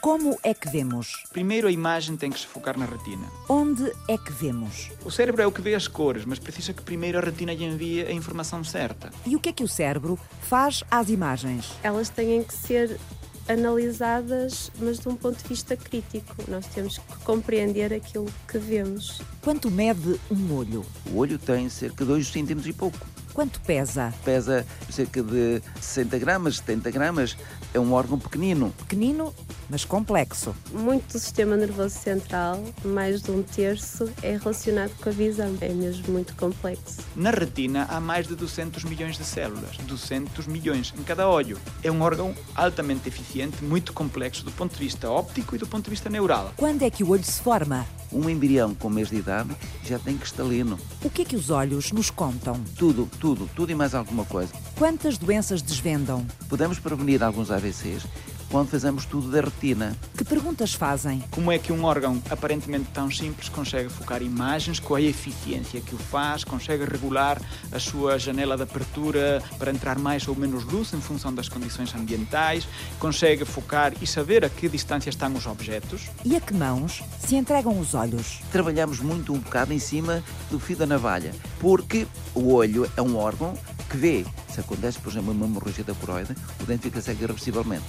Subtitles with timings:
[0.00, 1.24] Como é que vemos?
[1.30, 3.30] Primeiro a imagem tem que se focar na retina.
[3.46, 4.90] Onde é que vemos?
[5.04, 7.64] O cérebro é o que vê as cores, mas precisa que primeiro a retina lhe
[7.64, 9.10] envie a informação certa.
[9.26, 11.74] E o que é que o cérebro faz às imagens?
[11.82, 12.98] Elas têm que ser
[13.46, 16.34] analisadas, mas de um ponto de vista crítico.
[16.48, 19.20] Nós temos que compreender aquilo que vemos.
[19.42, 20.86] Quanto mede um olho?
[21.12, 22.98] O olho tem cerca de 2 centímetros e pouco.
[23.34, 24.12] Quanto pesa?
[24.24, 27.36] Pesa cerca de 60 gramas, 70 gramas.
[27.72, 28.72] É um órgão pequenino.
[28.78, 29.34] Pequenino,
[29.68, 30.54] mas complexo.
[30.72, 35.56] Muito do sistema nervoso central, mais de um terço, é relacionado com a visão.
[35.60, 36.98] É mesmo muito complexo.
[37.14, 39.76] Na retina há mais de 200 milhões de células.
[39.78, 41.58] 200 milhões em cada olho.
[41.82, 45.84] É um órgão altamente eficiente, muito complexo do ponto de vista óptico e do ponto
[45.84, 46.52] de vista neural.
[46.56, 47.86] Quando é que o olho se forma?
[48.12, 49.50] Um embrião com mês de idade
[49.84, 50.78] já tem cristalino.
[51.02, 52.60] O que é que os olhos nos contam?
[52.76, 54.52] Tudo, tudo, tudo e mais alguma coisa.
[54.76, 56.26] Quantas doenças desvendam?
[56.48, 58.04] Podemos prevenir alguns AVCs
[58.50, 59.96] quando fazemos tudo da retina.
[60.16, 61.22] Que perguntas fazem?
[61.30, 65.94] Como é que um órgão aparentemente tão simples consegue focar imagens com a eficiência que
[65.94, 70.92] o faz, consegue regular a sua janela de abertura para entrar mais ou menos luz
[70.92, 72.66] em função das condições ambientais,
[72.98, 76.08] consegue focar e saber a que distância estão os objetos?
[76.24, 78.40] E a que mãos se entregam os olhos?
[78.50, 83.16] Trabalhamos muito um bocado em cima do fio da navalha, porque o olho é um
[83.16, 83.54] órgão
[83.88, 84.24] que vê.
[84.48, 87.84] Se acontece, por exemplo, uma hemorragia da coroide, o dente fica cego irreversivelmente.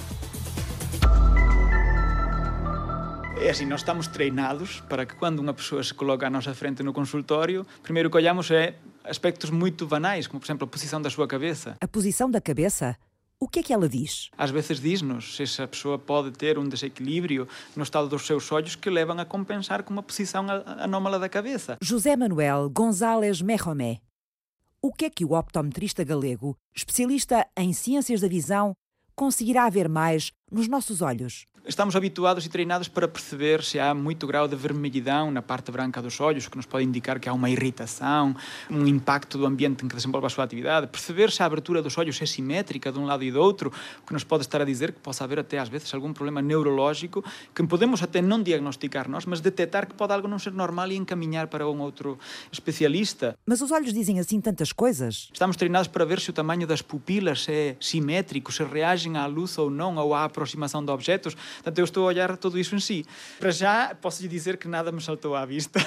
[3.42, 6.84] É assim, nós estamos treinados para que quando uma pessoa se coloca à nossa frente
[6.84, 11.10] no consultório, primeiro que olhamos é aspectos muito banais, como por exemplo a posição da
[11.10, 11.76] sua cabeça.
[11.82, 12.96] A posição da cabeça?
[13.40, 14.30] O que é que ela diz?
[14.38, 18.76] Às vezes diz-nos se essa pessoa pode ter um desequilíbrio no estado dos seus olhos
[18.76, 20.46] que levam a compensar com uma posição
[20.78, 21.80] anómala da cabeça.
[21.82, 24.02] José Manuel González Merromé.
[24.80, 28.76] O que é que o optometrista galego, especialista em ciências da visão,
[29.16, 31.48] conseguirá ver mais nos nossos olhos?
[31.64, 36.02] Estamos habituados e treinados para perceber se há muito grau de vermelhidão na parte branca
[36.02, 38.36] dos olhos, que nos pode indicar que há uma irritação,
[38.68, 40.88] um impacto do ambiente em que desenvolve a sua atividade.
[40.88, 43.72] Perceber se a abertura dos olhos é simétrica de um lado e do outro,
[44.06, 47.24] que nos pode estar a dizer que possa haver até às vezes algum problema neurológico
[47.54, 50.96] que podemos até não diagnosticar nós, mas detectar que pode algo não ser normal e
[50.96, 52.18] encaminhar para um outro
[52.52, 53.38] especialista.
[53.46, 55.30] Mas os olhos dizem assim tantas coisas.
[55.32, 59.60] Estamos treinados para ver se o tamanho das pupilas é simétrico, se reagem à luz
[59.60, 61.36] ou não, ou à aproximação de objetos.
[61.36, 63.06] Portanto, eu estou a olhar tudo isso em si.
[63.40, 65.80] Para já, posso lhe dizer que nada me saltou à vista.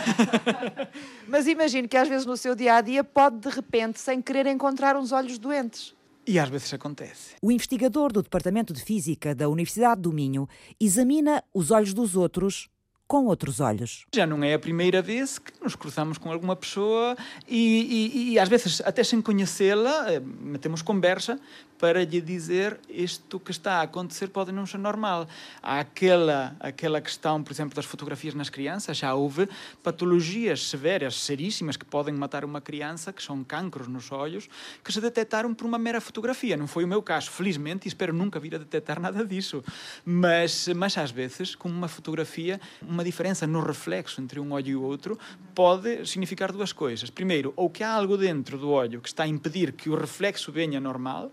[1.28, 4.46] Mas imagino que às vezes no seu dia a dia pode, de repente, sem querer,
[4.46, 5.94] encontrar uns olhos doentes.
[6.26, 7.34] E às vezes acontece.
[7.42, 10.48] O investigador do Departamento de Física da Universidade do Minho
[10.80, 12.70] examina os olhos dos outros
[13.14, 14.06] com outros olhos.
[14.12, 17.16] Já não é a primeira vez que nos cruzamos com alguma pessoa
[17.46, 21.38] e, e, e às vezes, até sem conhecê-la, eh, metemos conversa
[21.78, 25.28] para lhe dizer isto que está a acontecer pode não ser normal.
[25.62, 29.48] Há aquela, aquela questão, por exemplo, das fotografias nas crianças, já houve
[29.82, 34.48] patologias severas, seríssimas, que podem matar uma criança, que são cancros nos olhos,
[34.82, 36.56] que se detectaram por uma mera fotografia.
[36.56, 39.62] Não foi o meu caso, felizmente, e espero nunca vir a detectar nada disso.
[40.04, 44.76] Mas, mas às vezes, com uma fotografia, uma diferença no reflexo entre um olho e
[44.76, 45.18] o outro
[45.54, 47.10] pode significar duas coisas.
[47.10, 50.50] Primeiro, ou que há algo dentro do olho que está a impedir que o reflexo
[50.50, 51.30] venha normal,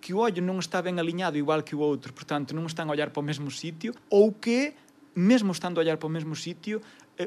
[0.00, 2.90] que o olho não está bem alinhado igual que o outro, portanto não estão a
[2.90, 4.74] olhar para o mesmo sítio, ou que,
[5.14, 6.82] mesmo estando a olhar para o mesmo sítio,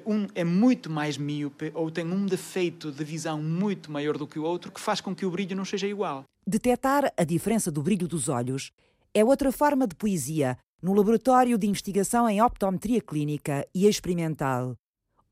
[0.05, 4.39] um é muito mais míope ou tem um defeito de visão muito maior do que
[4.39, 6.23] o outro que faz com que o brilho não seja igual.
[6.45, 8.71] Detetar a diferença do brilho dos olhos
[9.13, 14.75] é outra forma de poesia no Laboratório de Investigação em Optometria Clínica e Experimental,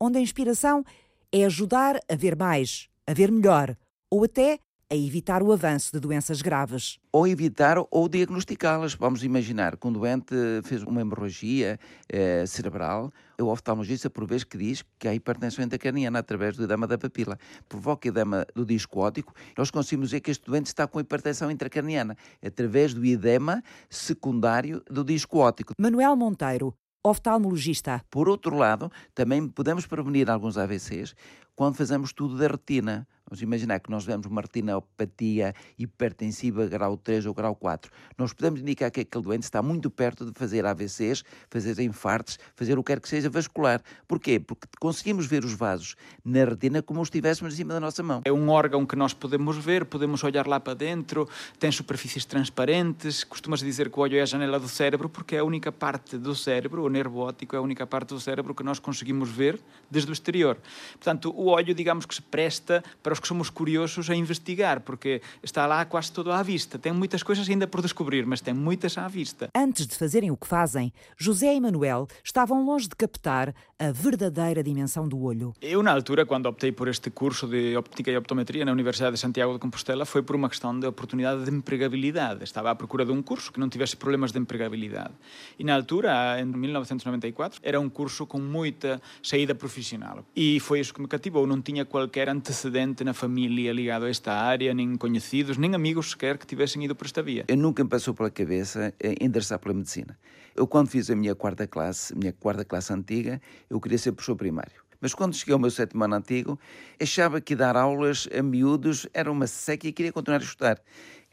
[0.00, 0.84] onde a inspiração
[1.32, 3.76] é ajudar a ver mais, a ver melhor
[4.10, 4.58] ou até
[4.94, 7.00] a evitar o avanço de doenças graves.
[7.12, 8.94] Ou evitar ou diagnosticá-las.
[8.94, 14.56] Vamos imaginar que um doente fez uma hemorragia eh, cerebral, o oftalmologista, por vez que
[14.56, 17.36] diz que há hipertensão intracraniana através do edema da papila,
[17.68, 22.16] provoca edema do disco óptico, nós conseguimos dizer que este doente está com hipertensão intracraniana
[22.40, 25.74] através do edema secundário do disco óptico.
[25.76, 26.72] Manuel Monteiro,
[27.04, 28.00] oftalmologista.
[28.10, 31.14] Por outro lado, também podemos prevenir alguns AVCs
[31.54, 33.06] quando fazemos tudo da retina.
[33.26, 37.90] Vamos imaginar que nós vemos uma retinopatia hipertensiva grau 3 ou grau 4.
[38.18, 42.78] Nós podemos indicar que aquele doente está muito perto de fazer AVCs, fazer infartos, fazer
[42.78, 43.82] o que quer que seja vascular.
[44.06, 44.38] Porquê?
[44.38, 48.20] Porque conseguimos ver os vasos na retina como os estivéssemos em cima da nossa mão.
[48.26, 51.26] É um órgão que nós podemos ver, podemos olhar lá para dentro,
[51.58, 53.24] tem superfícies transparentes.
[53.24, 56.18] Costuma-se dizer que o olho é a janela do cérebro porque é a única parte
[56.18, 59.58] do cérebro, o nervo óptico é a única parte do cérebro que nós conseguimos ver
[59.90, 60.58] desde o exterior.
[60.92, 65.20] Portanto, o olho, digamos que se presta para os que somos curiosos a investigar, porque
[65.42, 66.78] está lá quase todo à vista.
[66.78, 69.48] Tem muitas coisas ainda por descobrir, mas tem muitas à vista.
[69.54, 74.62] Antes de fazerem o que fazem, José e Manuel estavam longe de captar a verdadeira
[74.62, 75.52] dimensão do olho.
[75.60, 79.20] Eu, na altura, quando optei por este curso de óptica e optometria na Universidade de
[79.20, 82.42] Santiago de Compostela, foi por uma questão de oportunidade de empregabilidade.
[82.42, 85.12] Estava à procura de um curso que não tivesse problemas de empregabilidade.
[85.58, 90.24] E na altura, em 1994, era um curso com muita saída profissional.
[90.34, 91.33] E foi isso que me cativou.
[91.34, 96.38] Não tinha qualquer antecedente na família ligado a esta área, nem conhecidos, nem amigos sequer
[96.38, 97.44] que tivessem ido por esta via.
[97.48, 100.16] Eu nunca me passou pela cabeça endereçar pela medicina.
[100.54, 104.36] Eu, quando fiz a minha quarta classe, minha quarta classe antiga, eu queria ser professor
[104.36, 104.84] primário.
[105.00, 106.58] Mas quando cheguei ao meu sétimo ano antigo,
[107.02, 110.80] achava que dar aulas a miúdos era uma seca e queria continuar a estudar.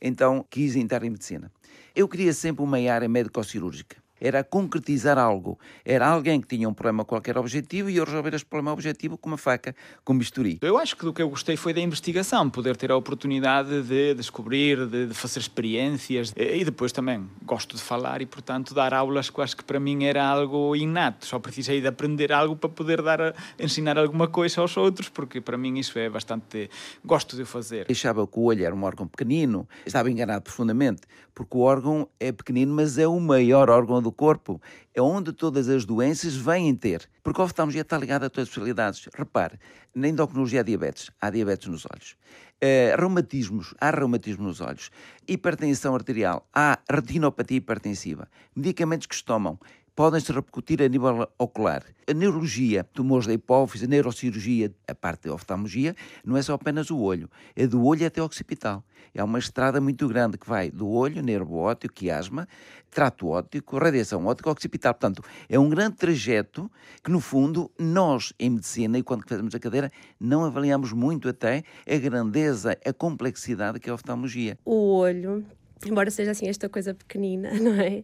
[0.01, 1.51] Então quis entrar em medicina.
[1.95, 5.59] Eu queria sempre uma área médico-cirúrgica era concretizar algo.
[5.83, 9.29] Era alguém que tinha um problema qualquer objetivo e eu resolver esse problema objetivo com
[9.29, 9.75] uma faca,
[10.05, 10.59] com bisturi.
[10.61, 14.13] Eu acho que do que eu gostei foi da investigação, poder ter a oportunidade de
[14.13, 19.29] descobrir, de, de fazer experiências e depois também gosto de falar e, portanto, dar aulas
[19.29, 21.25] quase que para mim era algo inato.
[21.25, 25.41] Só precisei de aprender algo para poder dar a, ensinar alguma coisa aos outros, porque
[25.41, 26.69] para mim isso é bastante.
[27.03, 27.87] gosto de fazer.
[27.89, 31.01] Achava que o olho era um órgão pequenino, estava enganado profundamente,
[31.33, 34.61] porque o órgão é pequenino, mas é o maior órgão do corpo
[34.93, 37.09] é onde todas as doenças vêm ter.
[37.23, 39.07] Porque a oftalmologia está ligada a todas as especialidades.
[39.13, 39.59] Repare,
[39.95, 42.15] na endocrinologia há diabetes, há diabetes nos olhos.
[42.63, 44.91] Uh, reumatismos, há reumatismo nos olhos.
[45.27, 48.27] Hipertensão arterial, há retinopatia hipertensiva.
[48.55, 49.59] Medicamentos que se tomam
[49.95, 51.83] podem se repercutir a nível ocular.
[52.07, 55.95] A neurologia, tumores da hipófise, a neurocirurgia, a parte da oftalmologia,
[56.25, 58.83] não é só apenas o olho, é do olho até o occipital.
[59.13, 62.47] É uma estrada muito grande que vai do olho, nervo óptico, quiasma,
[62.89, 64.93] trato óptico, radiação óptica, occipital.
[64.93, 66.71] Portanto, é um grande trajeto
[67.03, 71.63] que, no fundo, nós, em medicina, e quando fazemos a cadeira, não avaliamos muito até
[71.85, 74.57] a grandeza, a complexidade que é a oftalmologia.
[74.63, 75.45] O olho,
[75.85, 78.03] embora seja assim esta coisa pequenina, não é?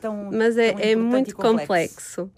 [0.00, 2.22] Tão, Mas é, é muito complexo.
[2.22, 2.30] complexo.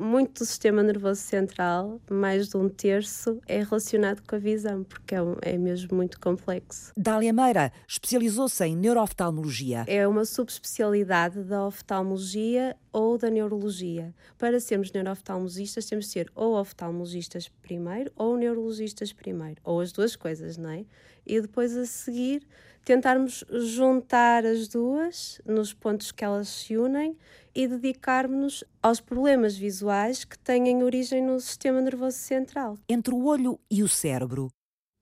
[0.00, 5.12] Muito do sistema nervoso central, mais de um terço, é relacionado com a visão, porque
[5.12, 6.92] é, um, é mesmo muito complexo.
[6.96, 9.84] Dália Meira especializou-se em neurooftalmologia.
[9.88, 14.14] É uma subespecialidade da oftalmologia ou da neurologia.
[14.38, 20.14] Para sermos neurooftalmologistas, temos de ser ou oftalmologistas primeiro ou neurologistas primeiro, ou as duas
[20.14, 20.84] coisas, não é?
[21.26, 22.46] E depois a seguir
[22.88, 27.18] tentarmos juntar as duas nos pontos que elas se unem
[27.54, 32.78] e dedicarmos-nos aos problemas visuais que têm origem no sistema nervoso central.
[32.88, 34.48] Entre o olho e o cérebro,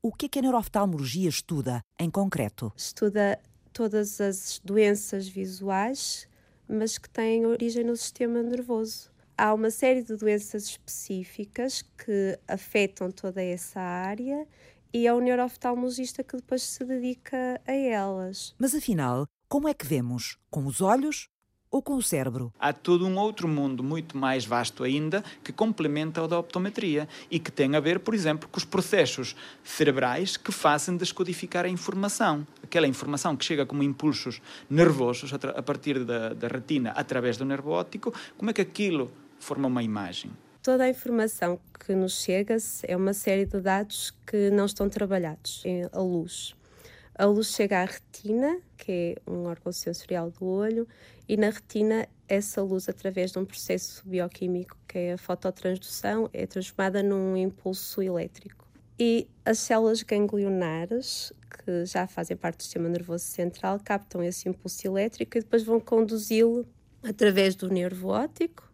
[0.02, 2.72] o que é que a neurooftalmologia estuda em concreto?
[2.76, 3.38] Estuda
[3.72, 6.28] todas as doenças visuais,
[6.68, 9.12] mas que têm origem no sistema nervoso.
[9.38, 14.44] Há uma série de doenças específicas que afetam toda essa área
[14.92, 18.54] e é o neurooftalmologista que depois se dedica a elas.
[18.58, 20.38] Mas afinal, como é que vemos?
[20.50, 21.28] Com os olhos
[21.70, 22.52] ou com o cérebro?
[22.58, 27.38] Há todo um outro mundo muito mais vasto ainda que complementa o da optometria e
[27.38, 32.46] que tem a ver, por exemplo, com os processos cerebrais que fazem descodificar a informação.
[32.62, 37.70] Aquela informação que chega como impulsos nervosos a partir da, da retina através do nervo
[37.70, 40.30] óptico, como é que aquilo forma uma imagem?
[40.66, 42.56] Toda a informação que nos chega
[42.88, 46.56] é uma série de dados que não estão trabalhados à luz.
[47.14, 50.88] A luz chega à retina, que é um órgão sensorial do olho,
[51.28, 56.48] e na retina essa luz, através de um processo bioquímico que é a fototransdução, é
[56.48, 58.66] transformada num impulso elétrico.
[58.98, 64.84] E as células ganglionares, que já fazem parte do sistema nervoso central, captam esse impulso
[64.84, 66.66] elétrico e depois vão conduzi-lo
[67.04, 68.66] através do nervo óptico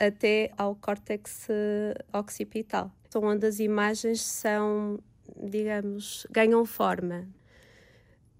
[0.00, 4.98] até ao córtex eh, occipital, onde as imagens são,
[5.36, 7.28] digamos, ganham forma.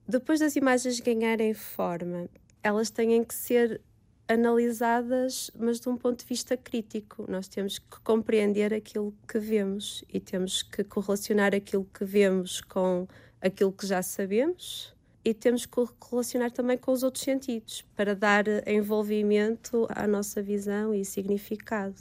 [0.08, 2.28] Depois das imagens ganharem forma,
[2.62, 3.80] elas têm que ser
[4.26, 7.26] analisadas, mas de um ponto de vista crítico.
[7.28, 13.06] Nós temos que compreender aquilo que vemos e temos que correlacionar aquilo que vemos com
[13.40, 18.44] aquilo que já sabemos e temos que relacionar também com os outros sentidos para dar
[18.66, 21.96] envolvimento à nossa visão e significado.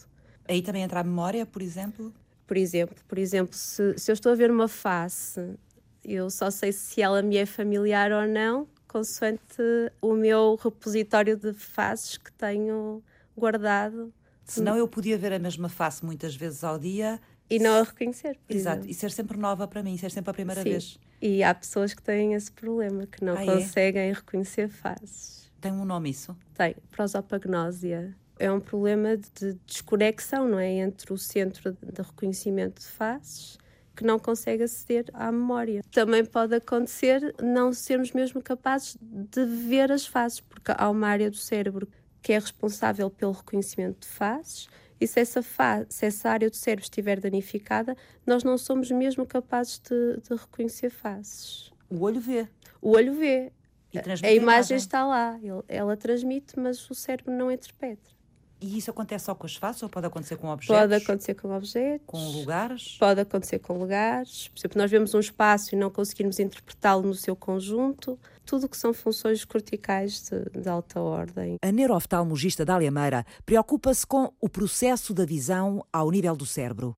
[0.47, 2.13] Aí também entra a memória, por exemplo?
[2.47, 5.55] Por exemplo, por exemplo, se, se eu estou a ver uma face,
[6.03, 9.61] eu só sei se ela me é familiar ou não, consoante
[10.01, 13.03] o meu repositório de faces que tenho
[13.37, 14.11] guardado.
[14.43, 18.39] Senão eu podia ver a mesma face muitas vezes ao dia e não a reconhecer.
[18.49, 18.91] Exato, exemplo.
[18.91, 20.69] e ser sempre nova para mim, ser sempre a primeira Sim.
[20.69, 20.99] vez.
[21.21, 23.45] E há pessoas que têm esse problema, que não ah, é?
[23.45, 24.13] conseguem é?
[24.13, 25.51] reconhecer faces.
[25.59, 26.35] Tem um nome isso?
[26.55, 28.15] Tem, prosopagnósia.
[28.37, 30.71] É um problema de desconexão, não é?
[30.71, 33.57] Entre o centro de reconhecimento de faces
[33.99, 35.83] que não consegue aceder à memória.
[35.91, 41.29] Também pode acontecer não sermos mesmo capazes de ver as faces, porque há uma área
[41.29, 41.85] do cérebro
[42.21, 44.69] que é responsável pelo reconhecimento de faces
[44.99, 45.41] e se essa,
[45.89, 50.89] se essa área do cérebro estiver danificada, nós não somos mesmo capazes de, de reconhecer
[50.89, 51.71] faces.
[51.89, 52.47] O olho vê.
[52.81, 53.51] O olho vê.
[53.93, 58.18] a imagem, imagem está lá, ela transmite, mas o cérebro não interpreta.
[58.61, 60.81] E isso acontece só com as faces ou pode acontecer com objetos?
[60.81, 62.05] Pode acontecer com objetos.
[62.05, 62.97] Com lugares?
[62.99, 64.49] Pode acontecer com lugares.
[64.49, 68.19] Por exemplo, nós vemos um espaço e não conseguirmos interpretá-lo no seu conjunto.
[68.45, 71.55] Tudo que são funções corticais de, de alta ordem.
[71.61, 76.93] A neurooftalmologista Dália Meira preocupa-se com o processo da visão ao nível do cérebro.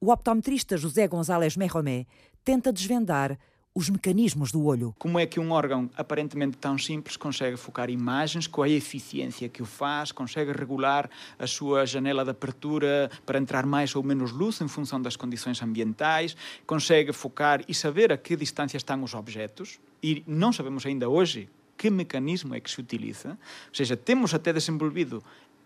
[0.00, 2.06] O optometrista José González Merromé
[2.44, 3.38] tenta desvendar
[3.76, 4.94] os mecanismos do olho.
[4.96, 9.60] Como é que um órgão aparentemente tão simples consegue focar imagens, com a eficiência que
[9.60, 14.60] o faz, consegue regular a sua janela de abertura para entrar mais ou menos luz
[14.60, 19.80] em função das condições ambientais, consegue focar e saber a que distância estão os objetos,
[20.00, 24.52] e não sabemos ainda hoje que mecanismo é que se utiliza, ou seja, temos até
[24.52, 25.20] desenvolvido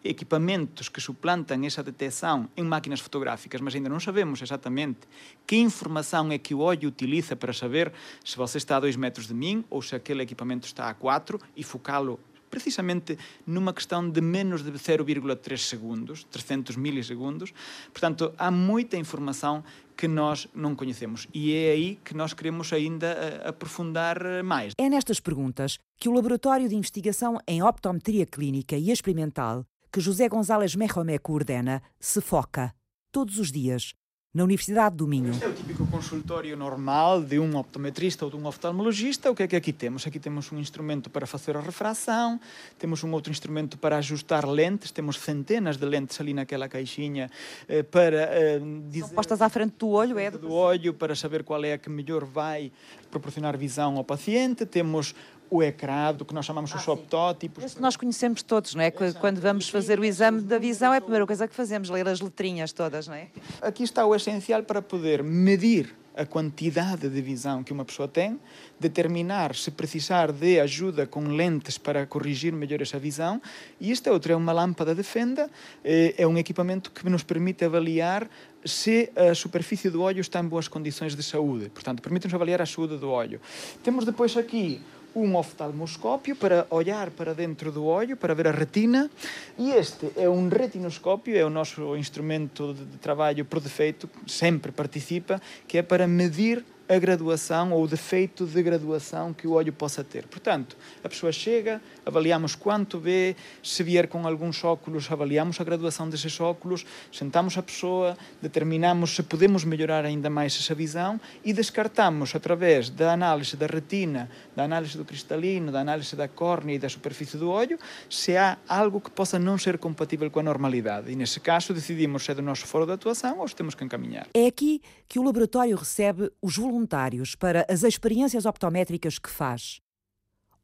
[0.05, 5.01] equipamentos que suplantam essa detecção em máquinas fotográficas, mas ainda não sabemos exatamente
[5.47, 7.93] que informação é que o olho utiliza para saber
[8.25, 11.41] se você está a 2 metros de mim ou se aquele equipamento está a 4
[11.57, 17.53] e focá-lo precisamente numa questão de menos de 0,3 segundos, 300 milissegundos.
[17.93, 19.63] Portanto, há muita informação
[19.97, 24.73] que nós não conhecemos e é aí que nós queremos ainda eh, aprofundar mais.
[24.79, 30.29] É nestas perguntas que o Laboratório de Investigação em Optometria Clínica e Experimental que José
[30.29, 32.75] González Merromé coordena se foca,
[33.11, 33.95] todos os dias,
[34.35, 35.31] na Universidade do Minho.
[35.31, 39.31] Este é o típico consultório normal de um optometrista ou de um oftalmologista.
[39.31, 40.07] O que é que aqui temos?
[40.07, 42.39] Aqui temos um instrumento para fazer a refração,
[42.79, 47.31] temos um outro instrumento para ajustar lentes, temos centenas de lentes ali naquela caixinha
[47.67, 49.07] eh, para eh, dizer...
[49.07, 50.31] São postas à frente do olho, é?
[50.31, 52.71] Do olho, para saber qual é a que melhor vai
[53.11, 54.67] proporcionar visão ao paciente.
[54.67, 55.15] Temos
[55.51, 57.65] o ecrã, do que nós chamamos ah, os optótipos.
[57.65, 58.89] Isso nós conhecemos todos, não é?
[58.89, 59.21] Exato.
[59.21, 62.21] Quando vamos fazer o exame da visão, é a primeira coisa que fazemos, ler as
[62.21, 63.29] letrinhas todas, não é?
[63.61, 68.41] Aqui está o essencial para poder medir a quantidade de visão que uma pessoa tem,
[68.79, 73.41] determinar se precisar de ajuda com lentes para corrigir melhor essa visão,
[73.81, 75.49] e esta outra é uma lâmpada de fenda,
[75.85, 78.29] eh, é um equipamento que nos permite avaliar
[78.65, 81.71] se a superfície do olho está em boas condições de saúde.
[81.71, 83.41] Portanto, permite-nos avaliar a saúde do olho.
[83.85, 84.81] Temos depois aqui
[85.19, 89.11] um oftalmoscópio para olhar para dentro do olho, para ver a retina,
[89.59, 95.41] e este é um retinoscópio, é o nosso instrumento de trabalho por defeito, sempre participa,
[95.67, 100.03] que é para medir a graduação ou o defeito de graduação que o olho possa
[100.03, 100.27] ter.
[100.27, 106.09] Portanto, a pessoa chega, avaliamos quanto vê, se vier com alguns óculos, avaliamos a graduação
[106.09, 112.35] desses óculos, sentamos a pessoa, determinamos se podemos melhorar ainda mais essa visão e descartamos
[112.35, 116.89] através da análise da retina, da análise do cristalino, da análise da córnea e da
[116.89, 117.79] superfície do olho,
[118.09, 121.13] se há algo que possa não ser compatível com a normalidade.
[121.13, 123.85] E nesse caso decidimos se é do nosso foro de atuação ou se temos que
[123.85, 124.27] encaminhar.
[124.33, 129.81] É aqui que o laboratório recebe os voluntários voluntários para as experiências optométricas que faz.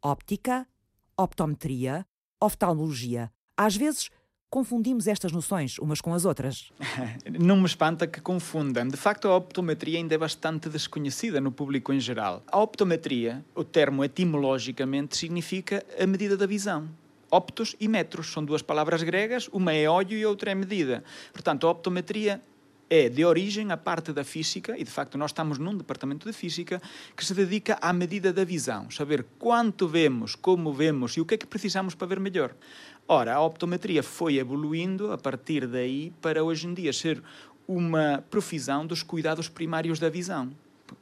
[0.01, 0.67] Óptica,
[1.19, 2.07] optometria,
[2.41, 3.33] oftalmologia.
[3.57, 4.11] Às vezes,
[4.49, 6.71] confundimos estas noções umas com as outras.
[7.41, 8.87] Não me espanta que confundam.
[8.87, 12.45] De facto, a optometria ainda é bastante desconhecida no público em geral.
[12.47, 16.89] A optometria, o termo etimologicamente, significa a medida da visão.
[17.29, 21.03] Optos e metros são duas palavras gregas, uma é olho e outra é medida.
[21.33, 22.41] Portanto, a optometria
[22.89, 26.33] é de origem a parte da física, e de facto nós estamos num departamento de
[26.33, 26.81] física
[27.17, 31.35] que se dedica à medida da visão, saber quanto vemos, como vemos e o que
[31.35, 32.55] é que precisamos para ver melhor.
[33.07, 37.23] Ora, a optometria foi evoluindo a partir daí para hoje em dia ser
[37.67, 40.53] uma profissão dos cuidados primários da visão.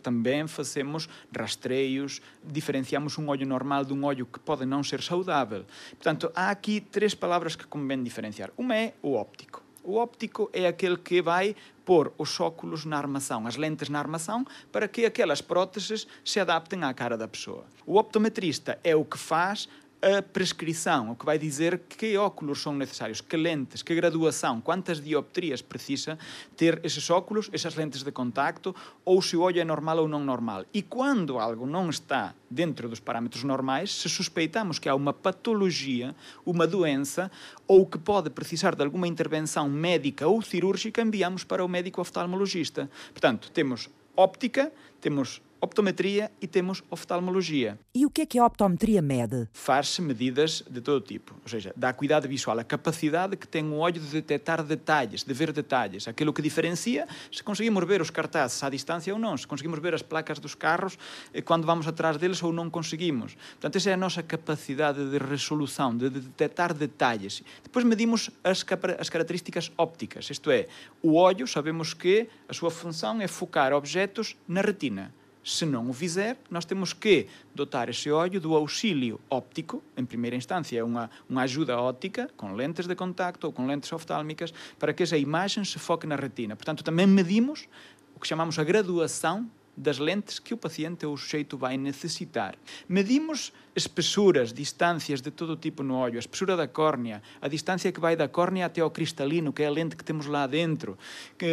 [0.03, 5.65] Também fazemos rastreios, diferenciamos um olho normal de um olho que pode não ser saudável.
[5.91, 8.51] Portanto, há aqui três palavras que convém diferenciar.
[8.57, 9.62] Uma é o óptico.
[9.85, 14.47] O óptico é aquele que vai pôr os óculos na armação, as lentes na armação,
[14.71, 17.65] para que aquelas próteses se adaptem à cara da pessoa.
[17.85, 19.69] O optometrista é o que faz
[20.03, 25.01] a prescrição, o que vai dizer que óculos são necessários, que lentes, que graduação, quantas
[25.01, 26.19] dioptrias precisa
[26.57, 30.19] ter esses óculos, essas lentes de contacto, ou se o olho é normal ou não
[30.19, 30.65] normal.
[30.75, 36.17] E quando algo não está dentro dos parâmetros normais, se suspeitamos que há uma patologia,
[36.45, 37.31] uma doença,
[37.69, 42.91] ou que pode precisar de alguma intervenção médica ou cirúrgica, enviamos para o médico oftalmologista.
[43.13, 47.79] Portanto, temos óptica, temos optometria e temos oftalmologia.
[47.95, 49.49] E o que é que a optometria mede?
[49.53, 53.77] Faz-se medidas de todo tipo, ou seja, dá cuidado visual, a capacidade que tem o
[53.77, 58.61] olho de detectar detalhes, de ver detalhes, aquilo que diferencia se conseguimos ver os cartazes
[58.65, 60.99] à distância ou não, se conseguimos ver as placas dos carros
[61.33, 63.37] eh, quando vamos atrás deles ou não conseguimos.
[63.53, 67.41] Portanto, essa é a nossa capacidade de resolução, de detectar detalhes.
[67.63, 68.67] Depois medimos as,
[68.99, 70.67] as características ópticas, isto é,
[71.01, 75.13] o olho, sabemos que a sua função é focar objetos na retina.
[75.45, 80.37] Se não o fizer, nós temos que dotar esse olho do auxílio óptico, em primeira
[80.37, 85.03] instância, uma, uma ajuda óptica, com lentes de contacto ou com lentes oftálmicas, para que
[85.03, 86.55] essa imagem se foque na retina.
[86.55, 87.69] Portanto, também medimos
[88.15, 92.55] o que chamamos a graduação das lentes que o paciente ou o sujeito vai necessitar.
[92.89, 98.01] Medimos espessuras, distâncias de todo tipo no olho, a espessura da córnea, a distância que
[98.01, 100.99] vai da córnea até ao cristalino, que é a lente que temos lá dentro.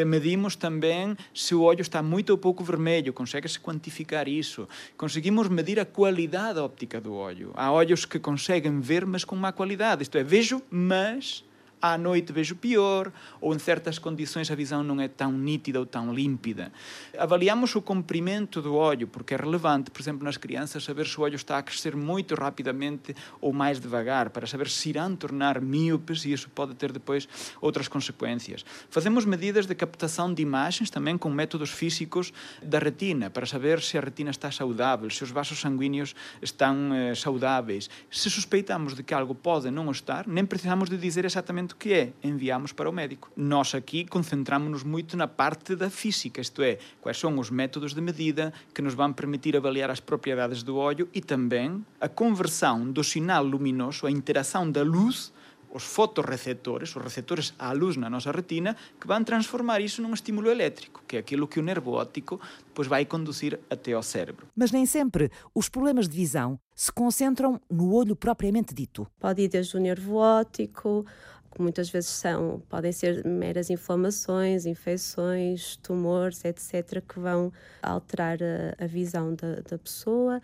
[0.05, 4.67] Medimos também se o olho está muito ou pouco vermelho, consegue-se quantificar isso.
[4.97, 7.51] Conseguimos medir a qualidade óptica do olho.
[7.55, 11.43] Há olhos que conseguem ver, mas com má qualidade, isto é, vejo, mas
[11.81, 15.85] à noite vejo pior, ou em certas condições a visão não é tão nítida ou
[15.85, 16.71] tão límpida.
[17.17, 21.23] Avaliamos o comprimento do olho, porque é relevante, por exemplo, nas crianças, saber se o
[21.23, 26.25] olho está a crescer muito rapidamente ou mais devagar, para saber se irão tornar míopes
[26.25, 27.27] e isso pode ter depois
[27.61, 28.65] outras consequências.
[28.89, 33.97] Fazemos medidas de captação de imagens também com métodos físicos da retina, para saber se
[33.97, 37.89] a retina está saudável, se os vasos sanguíneos estão eh, saudáveis.
[38.09, 41.93] Se suspeitamos de que algo pode não estar, nem precisamos de dizer exatamente tratamento que
[41.93, 43.31] é enviamos para o médico.
[43.35, 48.01] Nós aqui concentramos-nos muito na parte da física, isto é, quais são os métodos de
[48.01, 53.03] medida que nos vão permitir avaliar as propriedades do olho e também a conversão do
[53.03, 55.31] sinal luminoso, a interação da luz
[55.71, 60.49] os fotorreceptores, os receptores à luz na nossa retina, que vão transformar isso num estímulo
[60.49, 64.47] elétrico, que é aquilo que o nervo óptico depois vai conduzir até ao cérebro.
[64.55, 69.07] Mas nem sempre os problemas de visão se concentram no olho propriamente dito.
[69.19, 71.05] Pode ir desde o nervo óptico
[71.51, 77.51] que muitas vezes são, podem ser meras inflamações, infecções, tumores, etc., que vão
[77.81, 80.41] alterar a, a visão da, da, pessoa.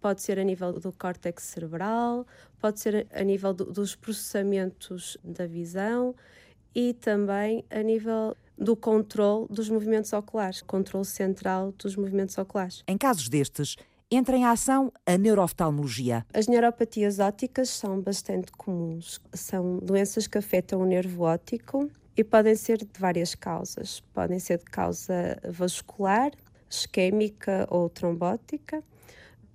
[0.00, 2.26] Pode ser a nível do córtex cerebral,
[2.60, 6.14] pode ser a nível do, dos processamentos da visão
[6.74, 12.82] e também a nível do controle dos movimentos oculares, controle central dos movimentos oculares.
[12.86, 13.76] Em casos destes,
[14.10, 16.24] entra em ação a neurooftalmologia.
[16.32, 19.20] As neuropatias ópticas são bastante comuns.
[19.32, 24.00] São doenças que afetam o nervo óptico e podem ser de várias causas.
[24.14, 26.30] Podem ser de causa vascular,
[26.70, 28.82] isquémica ou trombótica,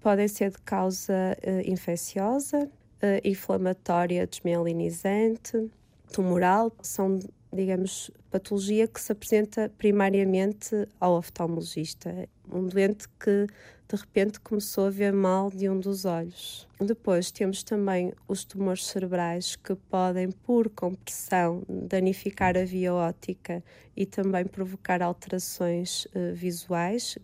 [0.01, 5.69] podem ser de causa uh, infecciosa, uh, inflamatória, desmielinizante,
[6.11, 6.71] tumoral.
[6.81, 7.19] São,
[7.53, 12.27] digamos, patologia que se apresenta primariamente ao oftalmologista.
[12.51, 13.47] Um doente que
[13.91, 16.65] de repente começou a ver mal de um dos olhos.
[16.79, 23.61] Depois temos também os tumores cerebrais que podem, por compressão, danificar a via óptica
[23.95, 27.17] e também provocar alterações uh, visuais.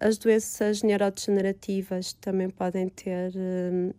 [0.00, 3.94] As doenças neurodegenerativas também podem ter uh,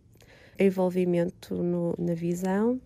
[0.58, 2.80] envolvimento no, na visão,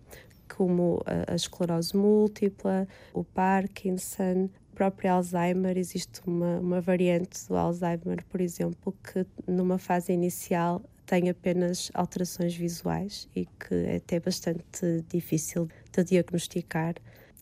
[0.55, 8.23] como a, a esclerose múltipla, o Parkinson, próprio Alzheimer, existe uma, uma variante do Alzheimer,
[8.29, 15.03] por exemplo, que numa fase inicial tem apenas alterações visuais e que é até bastante
[15.09, 16.95] difícil de diagnosticar.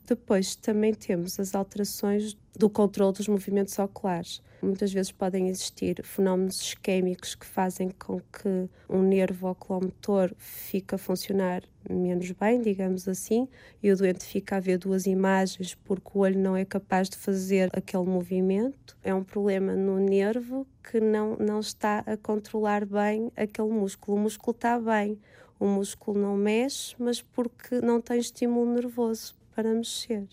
[0.08, 4.42] Depois também temos as alterações do controle dos movimentos oculares.
[4.62, 10.98] Muitas vezes podem existir fenómenos isquémicos que fazem com que um nervo oculomotor fique a
[10.98, 13.50] funcionar menos bem, digamos assim,
[13.84, 17.18] e o doente fica a ver duas imagens porque o olho não é capaz de
[17.18, 18.98] fazer aquele movimento.
[19.04, 24.18] É um problema no nervo que não, não está a controlar bem aquele músculo.
[24.18, 25.20] O músculo está bem,
[25.60, 30.28] o músculo não mexe, mas porque não tem estímulo nervoso para mexer.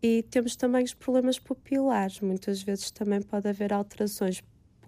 [0.00, 2.20] E temos também os problemas pupilares.
[2.20, 4.40] Muitas vezes também pode haver alterações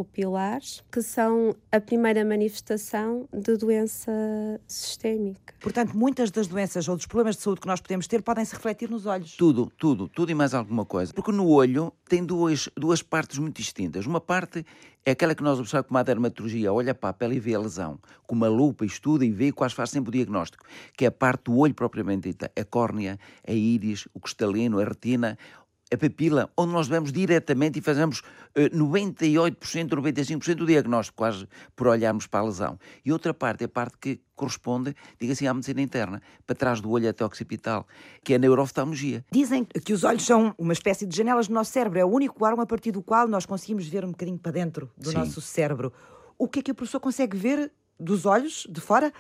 [0.05, 4.13] pupilares, que são a primeira manifestação de doença
[4.67, 5.55] sistémica.
[5.61, 8.55] Portanto, muitas das doenças ou dos problemas de saúde que nós podemos ter podem se
[8.55, 9.37] refletir nos olhos.
[9.37, 11.13] Tudo, tudo, tudo e mais alguma coisa.
[11.13, 14.07] Porque no olho tem duas, duas partes muito distintas.
[14.07, 14.65] Uma parte
[15.05, 17.59] é aquela que nós observamos como a dermatologia, olha para a pele e vê a
[17.59, 20.65] lesão, com uma lupa, estuda e vê quase faz sempre o diagnóstico,
[20.97, 24.85] que é a parte do olho propriamente dita, a córnea, a íris, o cristalino, a
[24.85, 25.37] retina,
[25.93, 28.21] a papila, onde nós vemos diretamente e fazemos
[28.57, 29.57] uh, 98%,
[29.91, 32.79] 95% do diagnóstico, quase por olharmos para a lesão.
[33.05, 36.81] E outra parte é a parte que corresponde, diga assim, à medicina interna, para trás
[36.81, 37.87] do olho até o occipital,
[38.25, 39.25] que é a neurooftalmologia.
[39.31, 42.45] Dizem que os olhos são uma espécie de janelas do nosso cérebro, é o único
[42.45, 45.19] órgão a partir do qual nós conseguimos ver um bocadinho para dentro do Sim.
[45.19, 45.93] nosso cérebro.
[46.39, 49.13] O que é que o professor consegue ver dos olhos de fora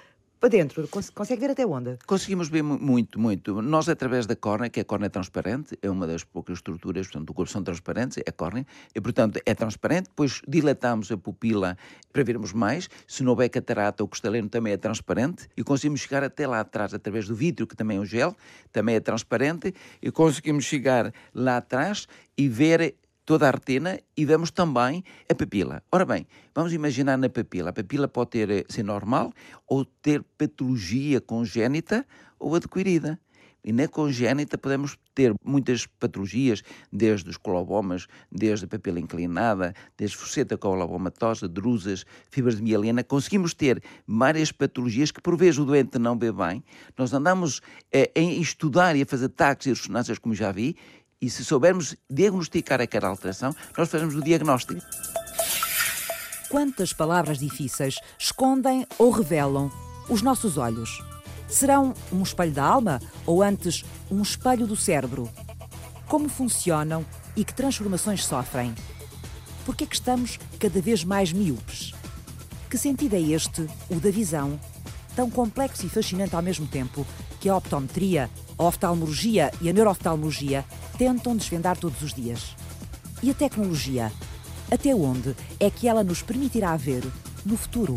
[0.42, 0.88] para dentro?
[0.88, 1.96] Consegue ver até onde?
[2.04, 3.62] Conseguimos ver muito, muito.
[3.62, 7.26] Nós, através da córnea, que a córnea é transparente, é uma das poucas estruturas, portanto,
[7.26, 11.78] do corpo são transparentes, é a córnea, e, portanto, é transparente, depois dilatamos a pupila
[12.12, 12.90] para vermos mais.
[13.06, 16.92] Se não houver catarata, o cristalino também é transparente, e conseguimos chegar até lá atrás,
[16.92, 18.36] através do vidro, que também é um gel,
[18.72, 24.50] também é transparente, e conseguimos chegar lá atrás e ver toda a retina e vemos
[24.50, 25.82] também a papila.
[25.90, 27.70] Ora bem, vamos imaginar na papila.
[27.70, 29.32] A papila pode ter, eh, ser normal
[29.66, 32.06] ou ter patologia congénita
[32.38, 33.18] ou adquirida.
[33.64, 40.16] E na congénita podemos ter muitas patologias, desde os colobomas, desde a papila inclinada, desde
[40.16, 43.04] fosseta colobomatosa, drusas, fibras de mielina.
[43.04, 46.64] Conseguimos ter várias patologias que por vezes o doente não vê bem.
[46.98, 47.60] Nós andamos
[47.92, 50.74] eh, a estudar e a fazer taques e ressonâncias, como já vi,
[51.22, 54.82] e se soubermos diagnosticar aquela alteração, nós fazemos o diagnóstico.
[56.50, 59.70] Quantas palavras difíceis escondem ou revelam
[60.08, 61.00] os nossos olhos?
[61.48, 65.30] Serão um espelho da alma ou antes um espelho do cérebro?
[66.08, 67.06] Como funcionam
[67.36, 68.74] e que transformações sofrem?
[69.64, 71.94] Por que é que estamos cada vez mais míopes?
[72.68, 74.58] Que sentido é este, o da visão,
[75.14, 77.06] tão complexo e fascinante ao mesmo tempo,
[77.40, 78.28] que a optometria,
[78.62, 80.64] a oftalmologia e a neurooftalmologia
[80.96, 82.54] tentam desvendar todos os dias.
[83.20, 84.12] E a tecnologia?
[84.70, 87.02] Até onde é que ela nos permitirá ver
[87.44, 87.96] no futuro?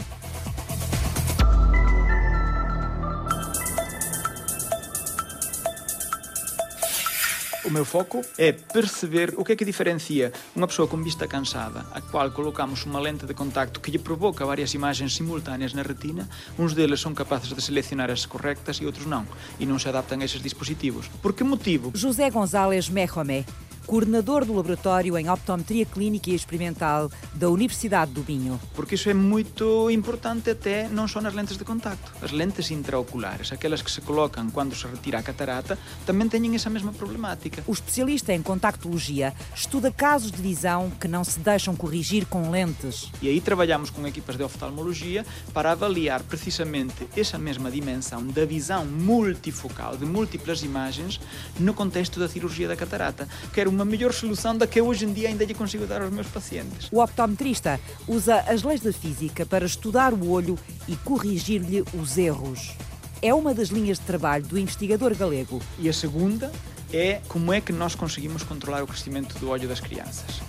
[7.65, 11.84] O meu foco é perceber o que é que diferencia uma pessoa com vista cansada,
[11.91, 16.30] a qual colocamos uma lente de contacto que lhe provoca várias imagens simultâneas na retina.
[16.60, 19.25] Uns deles são capazes de selecionar as correctas e outros não,
[19.60, 21.08] e não se adaptam a esses dispositivos.
[21.23, 21.91] Por que motivo?
[21.95, 23.43] José González Mejomé
[23.86, 28.60] coordenador do Laboratório em Optometria Clínica e Experimental da Universidade do Minho.
[28.74, 32.12] Porque isso é muito importante até não só nas lentes de contacto.
[32.21, 36.69] As lentes intraoculares, aquelas que se colocam quando se retira a catarata, também têm essa
[36.69, 37.63] mesma problemática.
[37.67, 43.12] O especialista em contactologia estuda casos de visão que não se deixam corrigir com lentes.
[43.21, 48.86] E aí trabalhamos com equipas de oftalmologia para avaliar precisamente essa mesma dimensão da visão
[48.86, 51.19] multifocal, de múltiplas imagens,
[51.60, 53.28] no contexto da cirurgia da catarata.
[53.54, 56.27] Quero uma melhor solução da que hoje em dia ainda lhe consigo dar aos meus
[56.27, 56.88] pacientes.
[56.91, 60.57] O optometrista usa as leis da física para estudar o olho
[60.88, 62.71] e corrigir-lhe os erros.
[63.21, 65.61] É uma das linhas de trabalho do investigador galego.
[65.77, 66.51] E a segunda
[66.93, 70.41] é como é que nós conseguimos controlar o crescimento do olho das crianças.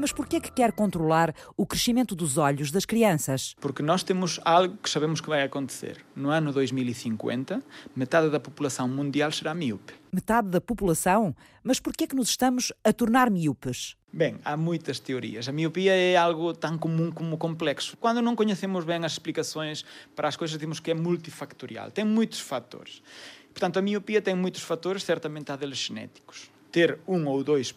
[0.00, 3.56] Mas por que é que quer controlar o crescimento dos olhos das crianças?
[3.60, 6.06] Porque nós temos algo que sabemos que vai acontecer.
[6.14, 7.60] No ano 2050,
[7.96, 9.92] metade da população mundial será míope.
[10.12, 11.34] Metade da população?
[11.64, 13.96] Mas por que é que nos estamos a tornar míopes?
[14.12, 15.48] Bem, há muitas teorias.
[15.48, 17.96] A miopia é algo tão comum como complexo.
[17.96, 19.84] Quando não conhecemos bem as explicações
[20.14, 21.90] para as coisas, dizemos que é multifactorial.
[21.90, 23.02] Tem muitos fatores.
[23.52, 26.48] Portanto, a miopia tem muitos fatores, certamente há deles genéticos.
[26.70, 27.74] Ter um ou dois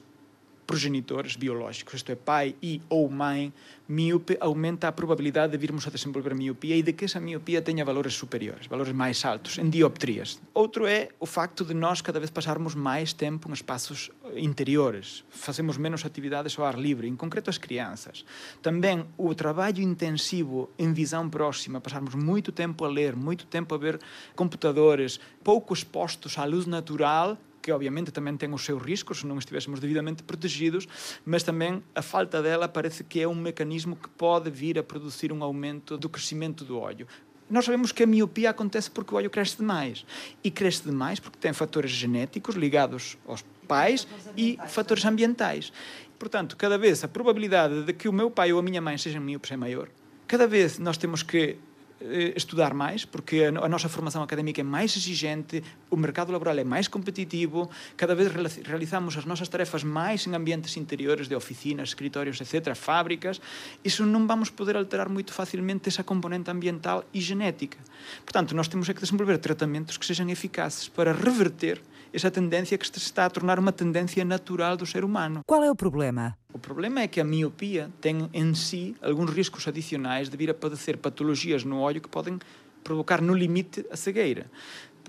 [0.72, 3.52] progenitores biológicos, isto é, pai e ou mãe
[3.90, 7.84] míope, aumenta a probabilidade de virmos a desenvolver miopia e de que essa miopia tenha
[7.84, 10.40] valores superiores, valores mais altos, em dioptrias.
[10.54, 15.76] Outro é o facto de nós cada vez passarmos mais tempo em espaços interiores, fazemos
[15.76, 18.24] menos atividades ao ar livre, em concreto as crianças.
[18.62, 23.78] Também o trabalho intensivo em visão próxima, passarmos muito tempo a ler, muito tempo a
[23.78, 24.00] ver
[24.38, 29.38] computadores, pouco expostos à luz natural, que obviamente também tem os seus riscos se não
[29.38, 30.88] estivéssemos devidamente protegidos,
[31.26, 35.32] mas também a falta dela parece que é um mecanismo que pode vir a produzir
[35.32, 37.08] um aumento do crescimento do olho.
[37.50, 40.06] Nós sabemos que a miopia acontece porque o olho cresce demais.
[40.42, 45.74] E cresce demais porque tem fatores genéticos ligados aos pais e fatores ambientais.
[46.18, 49.22] Portanto, cada vez a probabilidade de que o meu pai ou a minha mãe sejam
[49.22, 49.90] míopes é maior.
[50.28, 51.58] Cada vez nós temos que
[52.00, 56.64] eh, estudar mais, porque a nossa formação académica é mais exigente, o mercado laboral é
[56.64, 58.32] mais competitivo, cada vez
[58.64, 63.40] realizamos as nossas tarefas mais em ambientes interiores de oficinas, escritórios, etc., fábricas,
[63.84, 67.78] isso não vamos poder alterar muito facilmente essa componente ambiental e genética.
[68.24, 71.82] Portanto, nós temos que desenvolver tratamentos que sejam eficazes para reverter
[72.14, 75.42] essa tendência que se está a tornar uma tendência natural do ser humano.
[75.46, 76.38] Qual é o problema?
[76.54, 80.54] O problema é que a miopia tem em si alguns riscos adicionais de vir a
[80.54, 82.38] padecer patologias no olho que podem
[82.84, 84.48] provocar no limite a cegueira.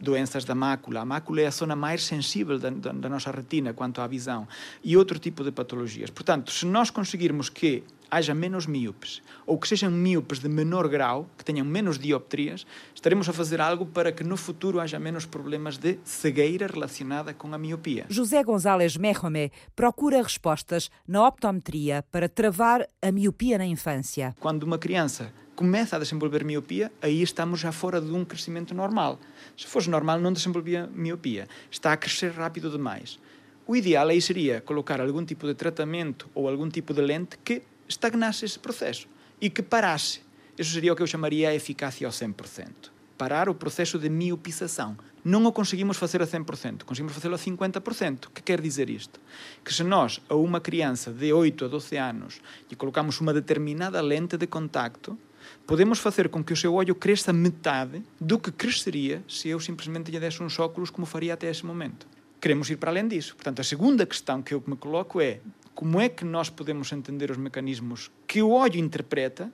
[0.01, 1.01] Doenças da mácula.
[1.01, 4.47] A mácula é a zona mais sensível da, da, da nossa retina quanto à visão.
[4.83, 6.11] E outro tipo de patologias.
[6.11, 11.27] Portanto, se nós conseguirmos que haja menos míopes, ou que sejam míopes de menor grau,
[11.39, 15.79] que tenham menos dioptrias, estaremos a fazer algo para que no futuro haja menos problemas
[15.79, 18.05] de cegueira relacionada com a miopia.
[18.11, 24.37] José González Merromé procura respostas na optometria para travar a miopia na infância.
[24.39, 29.19] Quando uma criança começa a desenvolver miopia, aí estamos já fora de um crescimento normal.
[29.57, 31.49] Se fosse normal, não desenvolvia miopia.
[31.71, 33.19] Está a crescer rápido demais.
[33.67, 37.63] O ideal aí seria colocar algum tipo de tratamento ou algum tipo de lente que
[37.89, 39.07] estagnasse esse processo
[39.41, 40.21] e que parasse.
[40.59, 42.91] Isso seria o que eu chamaria a eficácia ao 100%.
[43.17, 44.97] Parar o processo de miopização.
[45.25, 48.27] Não o conseguimos fazer a 100%, conseguimos fazê-lo a 50%.
[48.27, 49.21] O que quer dizer isto?
[49.65, 54.01] Que se nós, a uma criança de 8 a 12 anos, lhe colocamos uma determinada
[54.01, 55.17] lente de contacto,
[55.67, 60.11] podemos fazer com que o seu olho cresça metade do que cresceria se eu simplesmente
[60.11, 62.07] lhe desse uns óculos como faria até esse momento.
[62.41, 63.35] Queremos ir para além disso.
[63.37, 65.41] Portanto, a segunda questão que eu me coloco é
[65.75, 69.51] como é que nós podemos entender os mecanismos que o olho interpreta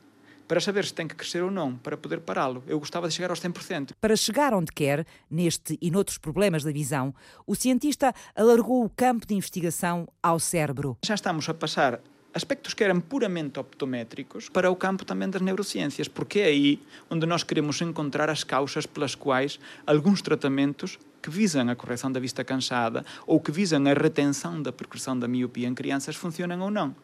[0.48, 2.64] para saber se tem que crescer ou não, para poder pará-lo.
[2.66, 3.90] Eu gostava de chegar aos 100%.
[4.00, 7.14] Para chegar onde quer, neste e noutros problemas da visão,
[7.46, 10.96] o cientista alargou o campo de investigação ao cérebro.
[11.04, 12.00] Já estamos a passar
[12.38, 17.26] aspectos que eram puramente optométricos para o campo também das neurociências, porque é aí onde
[17.26, 22.44] nós queremos encontrar as causas pelas quais alguns tratamentos que visam a correção da vista
[22.44, 26.94] cansada ou que visam a retenção da progressão da miopia em crianças funcionam ou não.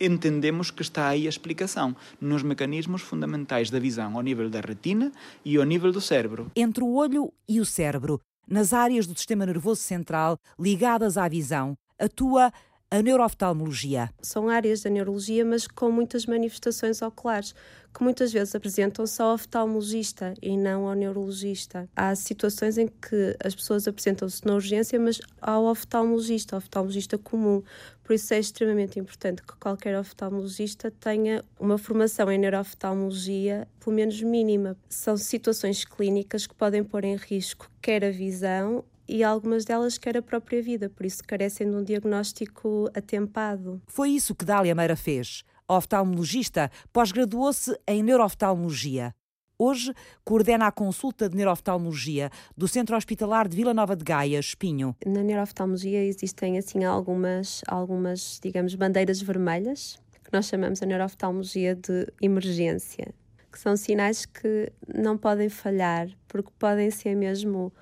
[0.00, 5.12] Entendemos que está aí a explicação nos mecanismos fundamentais da visão ao nível da retina
[5.44, 6.50] e ao nível do cérebro.
[6.56, 11.76] Entre o olho e o cérebro, nas áreas do sistema nervoso central ligadas à visão,
[11.98, 12.52] atua
[12.94, 14.08] a neurooftalmologia.
[14.22, 17.52] São áreas da neurologia, mas com muitas manifestações oculares,
[17.92, 21.88] que muitas vezes apresentam-se ao oftalmologista e não ao neurologista.
[21.96, 27.62] Há situações em que as pessoas apresentam-se na urgência, mas ao oftalmologista, ao oftalmologista comum.
[28.04, 34.22] Por isso é extremamente importante que qualquer oftalmologista tenha uma formação em neurooftalmologia, pelo menos
[34.22, 34.76] mínima.
[34.88, 40.16] São situações clínicas que podem pôr em risco quer a visão e algumas delas quer
[40.16, 43.80] a própria vida, por isso carecem de um diagnóstico atempado.
[43.86, 45.44] Foi isso que Dália Meira fez.
[45.68, 49.14] Oftalmologista, pós-graduou-se em neurooftalmologia.
[49.58, 54.96] Hoje coordena a consulta de neurooftalmologia do Centro Hospitalar de Vila Nova de Gaia, Espinho.
[55.06, 62.06] Na neurooftalmologia existem assim algumas, algumas, digamos, bandeiras vermelhas, que nós chamamos a neurooftalmologia de
[62.20, 63.14] emergência,
[63.50, 67.72] que são sinais que não podem falhar, porque podem ser mesmo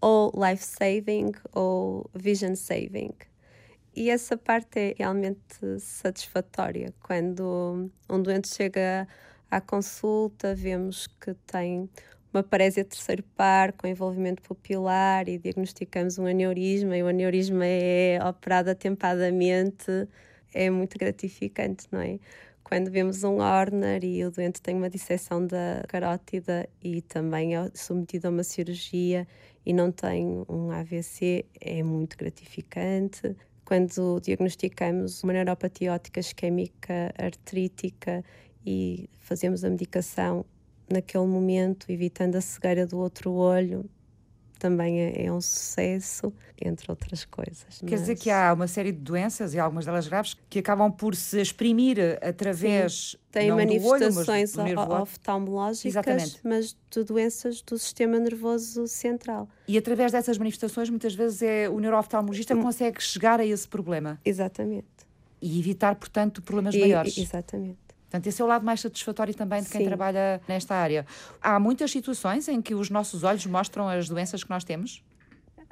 [0.00, 3.12] ou life saving ou vision saving.
[3.94, 6.94] E essa parte é realmente satisfatória.
[7.02, 9.06] Quando um doente chega
[9.50, 11.90] à consulta, vemos que tem
[12.32, 18.18] uma parésia terceiro par com envolvimento pupilar e diagnosticamos um aneurisma e o aneurisma é
[18.24, 20.08] operado atempadamente,
[20.54, 22.18] é muito gratificante, não é?
[22.62, 27.68] Quando vemos um Horner e o doente tem uma disseção da carótida e também é
[27.74, 29.26] submetido a uma cirurgia
[29.64, 33.36] e não tem um AVC, é muito gratificante.
[33.64, 38.24] Quando diagnosticamos uma neuropatia óptica isquémica artrítica
[38.64, 40.44] e fazemos a medicação
[40.90, 43.88] naquele momento, evitando a cegueira do outro olho,
[44.60, 47.80] também é, é, um sucesso, entre outras coisas.
[47.80, 48.00] Quer mas...
[48.00, 51.40] dizer que há uma série de doenças, e algumas delas graves, que acabam por se
[51.40, 53.12] exprimir através.
[53.12, 56.40] Sim, tem manifestações olho, oftalmológicas, Exatamente.
[56.44, 59.48] mas de doenças do sistema nervoso central.
[59.66, 62.64] E através dessas manifestações, muitas vezes é o neurooftalmologista que hum.
[62.64, 64.20] consegue chegar a esse problema.
[64.24, 64.86] Exatamente.
[65.40, 67.16] E evitar, portanto, problemas e, maiores.
[67.16, 67.78] Exatamente.
[68.10, 69.86] Portanto, esse é o lado mais satisfatório também de quem Sim.
[69.86, 71.06] trabalha nesta área.
[71.40, 75.00] Há muitas situações em que os nossos olhos mostram as doenças que nós temos?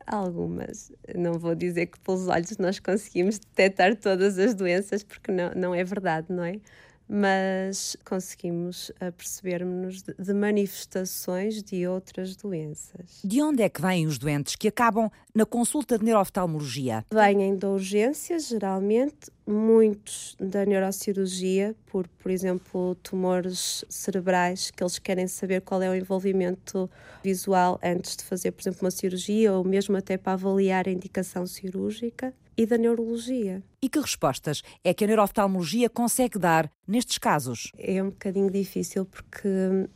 [0.07, 0.93] Algumas.
[1.17, 5.75] Não vou dizer que pelos olhos nós conseguimos detectar todas as doenças, porque não, não
[5.75, 6.61] é verdade, não é?
[7.09, 13.21] Mas conseguimos perceber-nos de manifestações de outras doenças.
[13.25, 17.05] De onde é que vêm os doentes que acabam na consulta de neurooftalmologia?
[17.11, 25.27] Vêm da urgência, geralmente, muitos da neurocirurgia, por, por exemplo, tumores cerebrais, que eles querem
[25.27, 26.91] saber qual é o envolvimento
[27.25, 31.47] visual antes de fazer, por exemplo, uma cirurgia ou mesmo até para avaliar a indicação
[31.47, 33.63] cirúrgica e da neurologia.
[33.81, 37.71] E que respostas é que a neurooftalmologia consegue dar nestes casos?
[37.79, 39.49] É um bocadinho difícil porque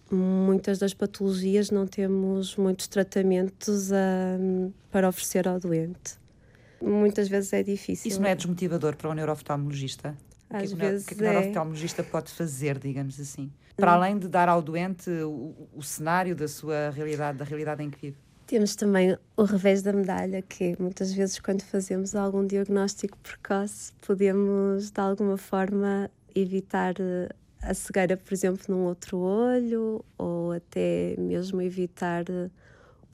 [0.08, 4.38] muitas das patologias não temos muitos tratamentos a,
[4.92, 6.22] para oferecer ao doente.
[6.80, 8.08] Muitas vezes é difícil.
[8.08, 10.16] Isso não é desmotivador para o neurooftalmologista?
[10.48, 13.50] Às o que, vezes o que, é que o neurooftalmologista pode fazer, digamos assim?
[13.74, 17.90] Para além de dar ao doente o, o cenário da sua realidade, da realidade em
[17.90, 18.18] que vive?
[18.52, 24.90] Temos também o revés da medalha, que muitas vezes quando fazemos algum diagnóstico precoce, podemos
[24.90, 27.30] de alguma forma evitar eh,
[27.62, 32.50] a cegueira, por exemplo, num outro olho ou até mesmo evitar eh,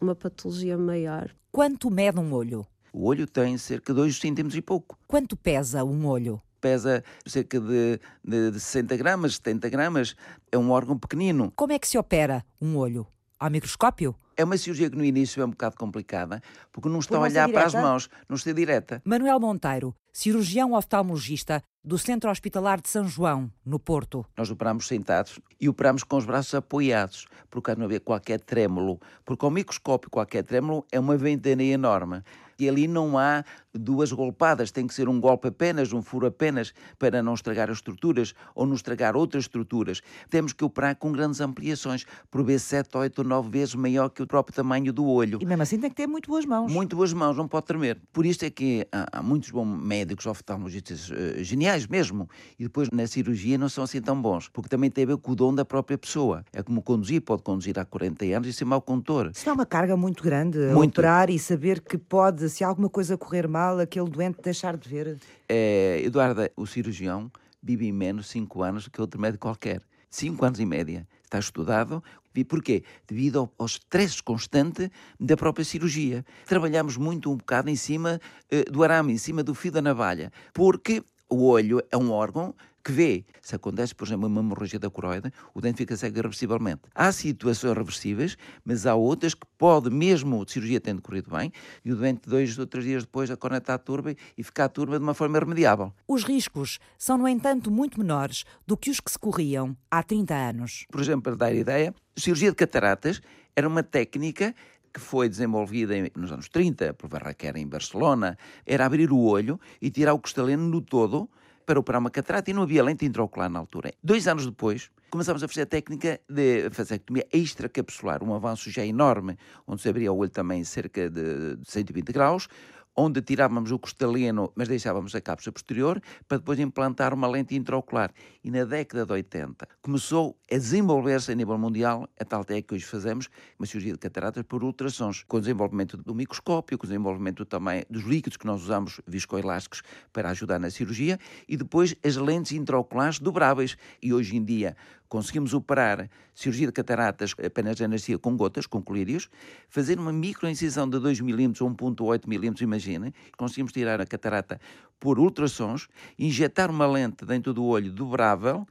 [0.00, 1.30] uma patologia maior.
[1.52, 2.66] Quanto mede um olho?
[2.92, 4.98] O olho tem cerca de 2 centímetros e pouco.
[5.06, 6.42] Quanto pesa um olho?
[6.60, 10.16] Pesa cerca de, de, de 60 gramas, 70 gramas.
[10.50, 11.52] É um órgão pequenino.
[11.54, 13.06] Como é que se opera um olho?
[13.38, 14.16] Ao microscópio?
[14.38, 17.28] É uma cirurgia que no início é um bocado complicada, porque não está Por a
[17.28, 19.02] olhar para as mãos, não está direta.
[19.04, 24.24] Manuel Monteiro, cirurgião oftalmologista do Centro Hospitalar de São João, no Porto.
[24.36, 28.38] Nós operamos sentados e operamos com os braços apoiados, por causa de não haver qualquer
[28.38, 29.00] trêmulo.
[29.24, 32.22] Porque ao microscópio, qualquer trêmulo é uma ventania enorme.
[32.58, 36.72] E ali não há duas golpadas, tem que ser um golpe apenas, um furo apenas,
[36.98, 40.00] para não estragar as estruturas ou não estragar outras estruturas.
[40.28, 44.22] Temos que operar com grandes ampliações, por vezes 7, 8 ou 9 vezes maior que
[44.22, 45.38] o próprio tamanho do olho.
[45.40, 46.72] E mesmo assim tem que ter muito boas mãos.
[46.72, 48.00] Muito boas mãos, não pode tremer.
[48.12, 52.90] Por isto é que há, há muitos bons médicos oftalmologistas eh, geniais mesmo, e depois
[52.90, 55.54] na cirurgia não são assim tão bons, porque também tem a ver com o dom
[55.54, 56.44] da própria pessoa.
[56.52, 59.30] É como conduzir, pode conduzir há 40 anos e ser mau condutor.
[59.46, 60.98] Não é uma carga muito grande Muito.
[60.98, 65.18] operar e saber que pode, se alguma coisa correr mal, aquele doente deixar de ver.
[65.48, 67.30] É, Eduarda, o cirurgião
[67.62, 69.82] vive em menos 5 anos que outro médico qualquer.
[70.10, 71.06] 5 anos e média.
[71.24, 72.02] Está estudado.
[72.34, 72.84] E porquê?
[73.06, 76.24] Devido ao estresse constante da própria cirurgia.
[76.46, 80.30] Trabalhamos muito um bocado em cima eh, do arame, em cima do fio da navalha.
[80.54, 82.54] Porque o olho é um órgão
[82.88, 83.24] que vê.
[83.42, 86.80] Se acontece, por exemplo, uma hemorragia da coroide, o dente fica cego irreversivelmente.
[86.94, 91.52] Há situações reversíveis, mas há outras que pode, mesmo a cirurgia tendo corrido bem,
[91.84, 94.98] e o doente dois ou três dias depois a corneta está turva e ficar turva
[94.98, 95.92] de uma forma irremediável.
[96.06, 100.34] Os riscos são, no entanto, muito menores do que os que se corriam há 30
[100.34, 100.86] anos.
[100.90, 103.20] Por exemplo, para dar ideia, a cirurgia de cataratas
[103.54, 104.54] era uma técnica
[104.94, 109.90] que foi desenvolvida nos anos 30 por Barraquer em Barcelona, era abrir o olho e
[109.90, 111.28] tirar o cristalino no todo
[111.68, 113.92] para operar uma catarata e não havia lente intraocular na altura.
[114.02, 119.36] Dois anos depois, começámos a fazer a técnica de vasectomia extracapsular, um avanço já enorme,
[119.66, 122.48] onde se abria o olho também cerca de 120 graus,
[122.96, 128.14] onde tirávamos o cristalino, mas deixávamos a cápsula posterior, para depois implantar uma lente intraocular.
[128.48, 132.74] E na década de 80 começou a desenvolver-se a nível mundial a tal técnica que
[132.76, 136.88] hoje fazemos, uma cirurgia de cataratas por ultrassons, com o desenvolvimento do microscópio, com o
[136.88, 139.82] desenvolvimento também dos líquidos que nós usamos viscoelásticos
[140.14, 143.76] para ajudar na cirurgia, e depois as lentes intraoculares dobráveis.
[144.02, 144.74] E hoje em dia
[145.10, 149.28] conseguimos operar cirurgia de cataratas apenas de anestesia com gotas, com colírios,
[149.68, 154.60] fazer uma microincisão de 2 milímetros ou 1.8 milímetros, imaginem, conseguimos tirar a catarata
[154.98, 158.66] por ultrassons, injetar uma lente dentro do olho dobrável,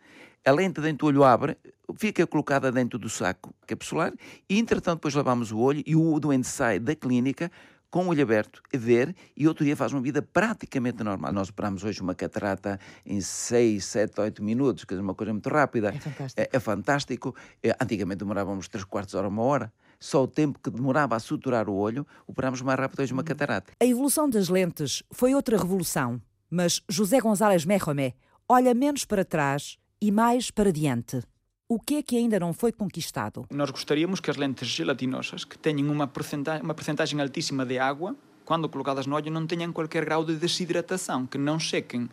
[0.46, 1.58] a lente dentro do olho abre,
[1.96, 4.14] fica colocada dentro do saco capsular
[4.50, 7.52] e, entretanto, depois lavamos o olho e o doente sai da clínica
[7.90, 11.32] com o olho aberto, a ver, e outro dia faz uma vida praticamente normal.
[11.32, 15.50] Nós operamos hoje uma catarata em 6, 7, 8 minutos, que é uma coisa muito
[15.50, 15.90] rápida.
[15.90, 16.42] É fantástico.
[16.42, 17.36] É, é fantástico.
[17.64, 19.74] É, antigamente demorávamos 3 quartos de hora, uma hora.
[20.00, 23.74] Só o tempo que demorava a suturar o olho, operámos mais rápido hoje uma catarata.
[23.80, 28.14] A evolução das lentes foi outra revolução, mas José González Merromé
[28.48, 31.22] olha menos para trás e mais para diante.
[31.70, 33.46] O que é que ainda não foi conquistado?
[33.52, 38.16] Nós gostaríamos que as lentes gelatinosas, que tenham uma porcentagem, uma porcentagem altíssima de água,
[38.46, 42.10] quando colocadas no olho, não tenham qualquer grau de desidratação, que não sequem.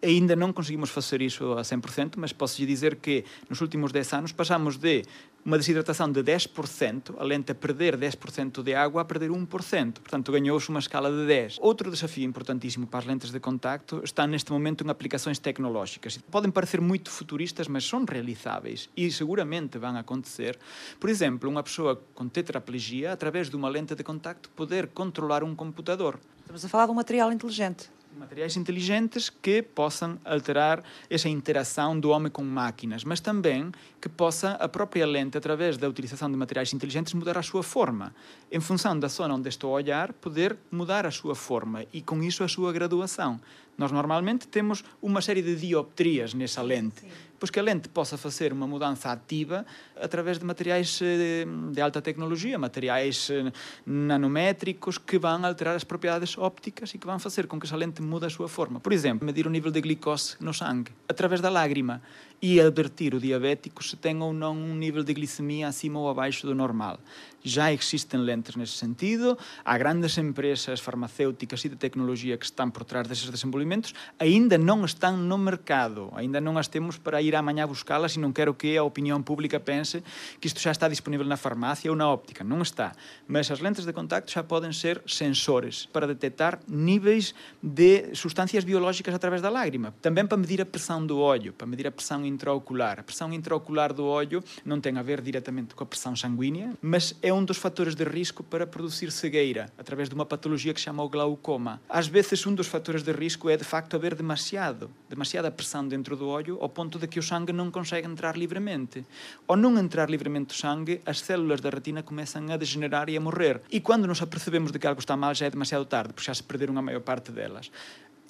[0.00, 4.32] Ainda não conseguimos fazer isso a 100%, mas posso dizer que nos últimos 10 anos
[4.32, 5.02] passamos de
[5.44, 9.46] uma desidratação de 10%, a lente a perder 10% de água, a perder 1%.
[9.94, 11.56] Portanto, ganhou-se uma escala de 10.
[11.60, 16.18] Outro desafio importantíssimo para as lentes de contacto está neste momento em aplicações tecnológicas.
[16.30, 20.58] Podem parecer muito futuristas, mas são realizáveis e seguramente vão acontecer.
[21.00, 25.56] Por exemplo, uma pessoa com tetraplegia, através de uma lente de contacto, poder controlar um
[25.56, 27.90] computador Estamos a falar de um material inteligente.
[28.18, 34.52] Materiais inteligentes que possam alterar essa interação do homem com máquinas, mas também que possa
[34.52, 38.12] a própria lente, através da utilização de materiais inteligentes, mudar a sua forma.
[38.50, 42.22] Em função da zona onde estou a olhar, poder mudar a sua forma e, com
[42.22, 43.40] isso, a sua graduação.
[43.76, 47.06] Nós normalmente temos uma série de dioptrias nessa lente,
[47.38, 49.64] pois que a lente possa fazer uma mudança ativa
[49.96, 53.52] através de materiais eh, de alta tecnologia, materiais eh,
[53.86, 58.02] nanométricos que vão alterar as propriedades ópticas e que vão fazer com que essa lente
[58.02, 58.80] mude a sua forma.
[58.80, 62.00] Por exemplo, medir o nível de glicose no sangue através da lágrima.
[62.40, 66.46] e advertir o diabético se tem ou não um nível de glicemia acima ou abaixo
[66.46, 66.98] do normal.
[67.42, 72.84] Já existem lentes nesse sentido, há grandes empresas farmacêuticas e de tecnologia que estão por
[72.84, 77.66] trás desses desenvolvimentos, ainda não estão no mercado, ainda não as temos para ir amanhã
[77.66, 80.02] buscá-las e não quero que a opinião pública pense
[80.40, 82.92] que isto já está disponível na farmácia ou na óptica, não está.
[83.26, 89.14] Mas as lentes de contacto já podem ser sensores para detectar níveis de substâncias biológicas
[89.14, 93.00] através da lágrima, também para medir a pressão do olho, para medir a pressão intraocular.
[93.00, 97.14] A pressão intraocular do olho não tem a ver diretamente com a pressão sanguínea, mas
[97.22, 100.84] é um dos fatores de risco para produzir cegueira, através de uma patologia que se
[100.84, 101.80] chama o glaucoma.
[101.88, 106.16] Às vezes, um dos fatores de risco é, de facto, haver demasiado, demasiada pressão dentro
[106.16, 109.04] do olho, ao ponto de que o sangue não consegue entrar livremente.
[109.46, 113.20] Ao não entrar livremente o sangue, as células da retina começam a degenerar e a
[113.20, 113.60] morrer.
[113.70, 116.34] E quando nos apercebemos de que algo está mal, já é demasiado tarde, porque já
[116.34, 117.70] se perderam a maior parte delas.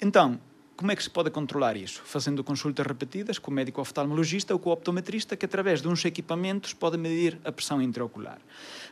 [0.01, 0.39] Então,
[0.79, 2.01] como é que se pode controlar isso?
[2.05, 6.05] Fazendo consultas repetidas com o médico oftalmologista ou com o optometrista, que através de uns
[6.05, 8.39] equipamentos pode medir a pressão intraocular.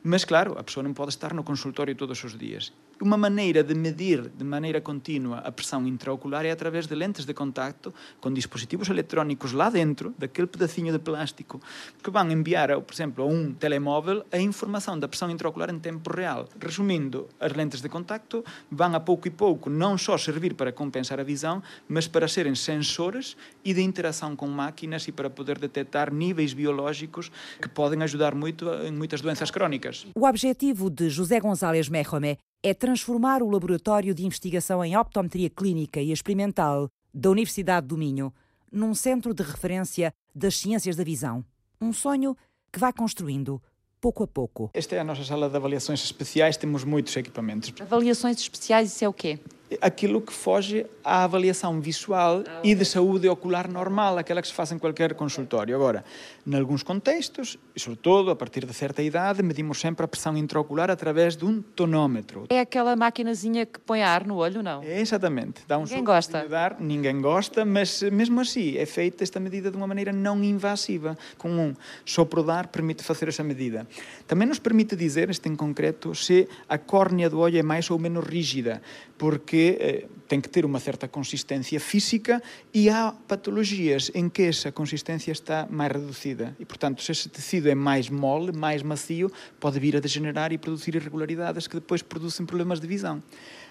[0.04, 2.74] Mas, claro, a pessoa não pode estar no consultório todos os dias.
[3.00, 7.34] Uma maneira de medir de maneira contínua a pressão intraocular é através de lentes de
[7.34, 11.62] contacto com dispositivos eletrónicos lá dentro, daquele pedacinho de plástico,
[12.04, 16.14] que vão enviar, por exemplo, a um telemóvel a informação da pressão intraocular em tempo
[16.14, 16.50] real.
[16.60, 21.20] Resumindo, as lentes de contacto vão a pouco e pouco não só servir para compensar
[21.20, 26.14] a visão, mas para serem sensores e de interação com máquinas e para poder detectar
[26.14, 30.06] níveis biológicos que podem ajudar muito em muitas doenças crónicas.
[30.16, 36.02] O objetivo de José González Mejomé é transformar o Laboratório de Investigação em Optometria Clínica
[36.02, 38.34] e Experimental da Universidade do Minho
[38.72, 41.44] num centro de referência das ciências da visão.
[41.82, 42.36] Um sonho
[42.72, 43.62] que vai construindo
[44.00, 44.70] pouco a pouco.
[44.74, 47.74] Esta é a nossa sala de avaliações especiais, temos muitos equipamentos.
[47.80, 49.40] Avaliações especiais, isso é o quê?
[49.82, 52.72] Aquilo que foge à avaliação visual ah, okay.
[52.72, 55.76] e de saúde ocular normal, aquela que se faz em qualquer consultório.
[55.76, 56.04] Agora,
[56.46, 60.90] em alguns contextos, e sobretudo a partir de certa idade, medimos sempre a pressão intraocular
[60.90, 62.46] através de um tonômetro.
[62.50, 64.82] É aquela maquinazinha que põe ar no olho, não?
[64.84, 65.62] É, exatamente.
[65.68, 66.48] Dá um ninguém gosta.
[66.48, 71.18] Dar, ninguém gosta, mas mesmo assim é feita esta medida de uma maneira não invasiva.
[71.38, 71.74] Com um
[72.06, 73.88] sopro de ar permite fazer essa medida.
[74.26, 78.00] Também nos permite dizer, este em concreto, se a córnea do olho é mais ou
[78.00, 78.82] menos rígida,
[79.18, 82.42] porque eh, tem que ter uma certa consistência física
[82.74, 86.56] e há patologias em que essa consistência está mais reduzida.
[86.60, 90.58] E, portanto, se esse tecido é mais mole, mais macio, pode vir a degenerar e
[90.58, 93.24] produzir irregularidades que depois produzem problemas de visão.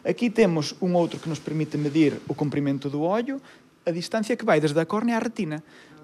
[0.05, 3.41] Aqui temos um outro que nos permite medir o comprimento do olho,
[3.85, 5.63] a distância que vai desde a córnea à retina,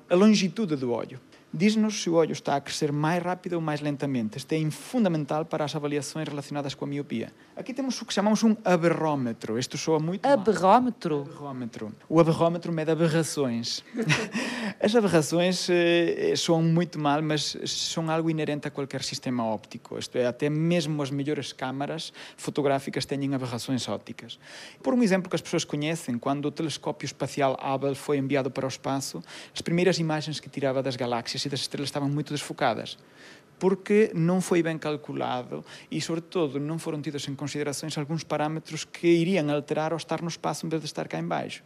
[0.09, 1.19] a longitude do olho
[1.53, 4.39] diz-nos se o olho está a crescer mais rápido ou mais lentamente.
[4.39, 7.33] Isto é fundamental para as avaliações relacionadas com a miopia.
[7.55, 9.59] Aqui temos o que chamamos um aberrómetro.
[9.59, 11.19] Isto soa muito Aberrómetro?
[11.19, 11.27] Mal.
[11.27, 11.93] Aberrómetro.
[12.09, 13.85] O aberrómetro mede aberrações.
[14.81, 19.99] as aberrações eh, soam muito mal, mas são algo inerente a qualquer sistema óptico.
[19.99, 24.39] Isto é, até mesmo as melhores câmaras fotográficas têm aberrações ópticas.
[24.83, 28.65] Por um exemplo que as pessoas conhecem, quando o telescópio espacial Hubble foi enviado para
[28.65, 29.23] o espaço,
[29.55, 32.97] as primeiras imagens que tirava das galáxias e das estrelas estavam muito desfocadas
[33.63, 39.07] porque não foi bem calculado e, sobretudo, não foram tidos em considerações alguns parâmetros que
[39.07, 41.63] iriam alterar ao estar no espaço em vez de estar cá embaixo.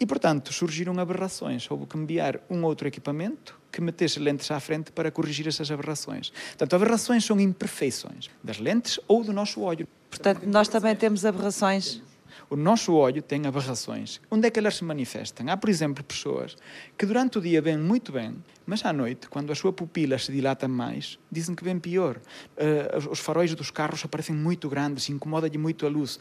[0.00, 1.70] E, portanto, surgiram aberrações.
[1.70, 6.30] Houve que enviar um outro equipamento que metesse lentes à frente para corrigir essas aberrações.
[6.30, 9.86] Portanto, aberrações são imperfeições das lentes ou do nosso olho.
[10.10, 12.02] Portanto, nós também temos aberrações
[12.50, 14.20] o nosso olho tem aberrações.
[14.30, 15.48] Onde é que elas se manifestam?
[15.48, 16.56] Há, por exemplo, pessoas
[16.96, 18.36] que durante o dia veem muito bem,
[18.66, 22.16] mas à noite, quando a sua pupila se dilata mais, dizem que vêem pior.
[22.16, 26.18] Uh, os faróis dos carros aparecem muito grandes, incomoda-lhe muito a luz.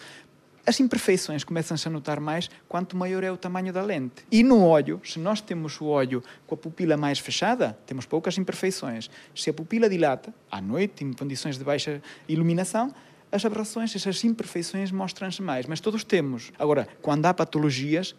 [0.67, 4.25] As imperfeições começam-se a notar mais quanto maior é o tamanho da lente.
[4.29, 8.37] E no olho, se nós temos o olho com a pupila mais fechada, temos poucas
[8.37, 9.09] imperfeições.
[9.33, 12.93] Se a pupila dilata, à noite, em condições de baixa iluminação,
[13.31, 16.51] as aberrações, essas imperfeições mostram-se mais, mas todos temos.
[16.57, 18.15] Agora, quando há patologias,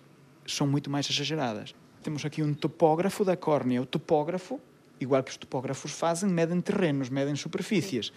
[0.46, 1.74] são muito mais exageradas.
[2.02, 3.82] Temos aqui um topógrafo da córnea.
[3.82, 4.60] O topógrafo,
[5.00, 8.12] igual que os topógrafos fazem, medem terrenos, medem superfícies.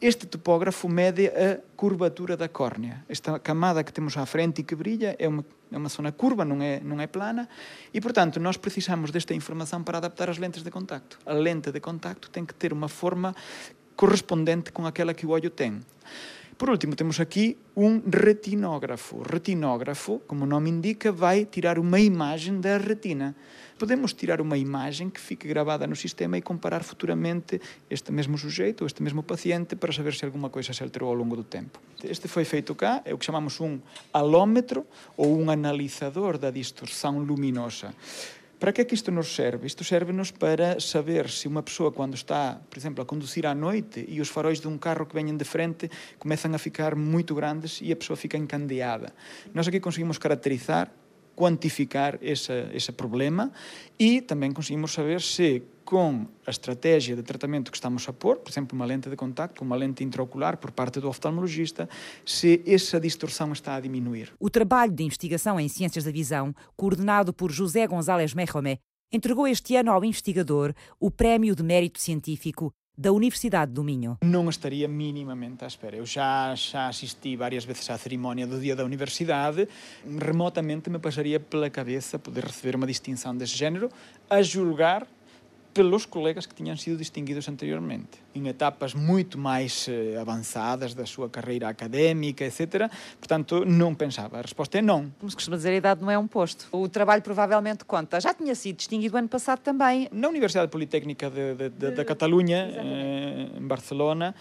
[0.00, 3.04] Este topógrafo mede a curvatura da córnea.
[3.08, 6.44] Esta camada que temos à frente e que brilha é uma, é uma zona curva,
[6.44, 7.48] não é, não é plana,
[7.92, 11.18] e, portanto, nós precisamos desta informação para adaptar as lentes de contacto.
[11.26, 13.34] A lente de contacto tem que ter uma forma
[13.94, 15.80] correspondente com aquela que o olho tem.
[16.58, 19.20] Por último, temos aqui um retinógrafo.
[19.20, 23.36] Retinógrafo, como o nome indica, vai tirar uma imagem da retina.
[23.78, 28.86] Podemos tirar uma imagem que fique gravada no sistema e comparar futuramente este mesmo sujeito,
[28.86, 31.78] este mesmo paciente, para saber se alguma coisa se alterou ao longo do tempo.
[32.02, 33.78] Este foi feito cá, é o que chamamos um
[34.10, 37.94] alómetro ou um analisador da distorção luminosa.
[38.58, 39.66] Para que é que isto nos serve?
[39.66, 44.04] Isto serve-nos para saber se uma pessoa, quando está, por exemplo, a conduzir à noite
[44.08, 47.80] e os faróis de um carro que vêm de frente começam a ficar muito grandes
[47.82, 49.12] e a pessoa fica encandeada.
[49.52, 50.90] Nós aqui conseguimos caracterizar
[51.36, 53.52] quantificar esse, esse problema
[53.98, 58.50] e também conseguimos saber se com a estratégia de tratamento que estamos a pôr, por
[58.50, 61.88] exemplo, uma lente de contacto, uma lente intraocular por parte do oftalmologista,
[62.26, 64.32] se essa distorção está a diminuir.
[64.40, 68.80] O trabalho de investigação em ciências da visão, coordenado por José González Mejome,
[69.12, 74.16] entregou este ano ao investigador o Prémio de Mérito Científico da Universidade do Minho.
[74.24, 75.96] Não estaria minimamente à espera.
[75.96, 79.68] Eu já, já assisti várias vezes à cerimónia do Dia da Universidade.
[80.18, 83.90] Remotamente me passaria pela cabeça poder receber uma distinção desse género,
[84.30, 85.06] a julgar
[85.76, 91.28] pelos colegas que tinham sido distinguidos anteriormente, em etapas muito mais eh, avançadas da sua
[91.28, 92.90] carreira académica, etc.
[93.20, 94.38] Portanto, não pensava.
[94.38, 95.12] A resposta é não.
[95.18, 96.66] Como se costuma dizer, a idade não é um posto.
[96.72, 98.18] O trabalho provavelmente conta.
[98.18, 100.08] Já tinha sido distinguido ano passado também.
[100.10, 104.34] Na Universidade Politécnica de, de, de, da Catalunha, eh, em Barcelona,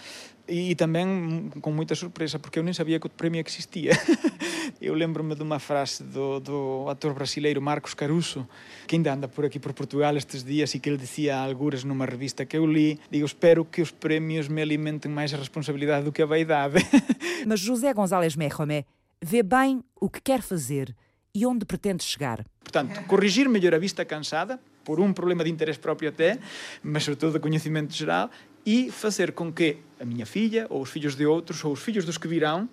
[0.48, 3.92] e também com muita surpresa, porque eu nem sabia que o prémio existia.
[4.82, 8.48] eu lembro-me de uma frase do, do ator brasileiro Marcos Caruso,
[8.88, 12.06] que ainda anda por aqui por Portugal estes dias e que ele dizia algures numa
[12.06, 16.12] revista que eu li, digo, espero que os prémios me alimentem mais a responsabilidade do
[16.12, 16.76] que a vaidade.
[17.48, 18.86] Mas José González Mejome
[19.22, 20.96] vê bem o que quer fazer
[21.34, 22.46] e onde pretende chegar.
[22.60, 26.38] Portanto, corrigir melhor a vista cansada, por um problema de interesse próprio até,
[26.84, 28.30] mas sobretudo de conhecimento geral,
[28.66, 32.06] e fazer com que a minha filha, ou os filhos de outros, ou os filhos
[32.06, 32.70] dos que virão,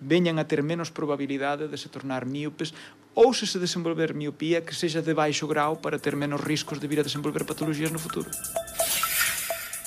[0.00, 2.72] venham a ter menos probabilidade de se tornar míopes
[3.14, 6.86] ou se se desenvolver miopia que seja de baixo grau para ter menos riscos de
[6.86, 8.30] vir a desenvolver patologias no futuro.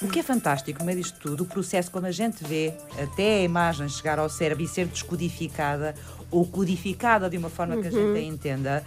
[0.02, 3.38] O que é fantástico no meio disto tudo, o processo quando a gente vê até
[3.38, 5.96] a imagem chegar ao cérebro e ser descodificada
[6.32, 8.86] ou codificada de uma forma que a gente a entenda,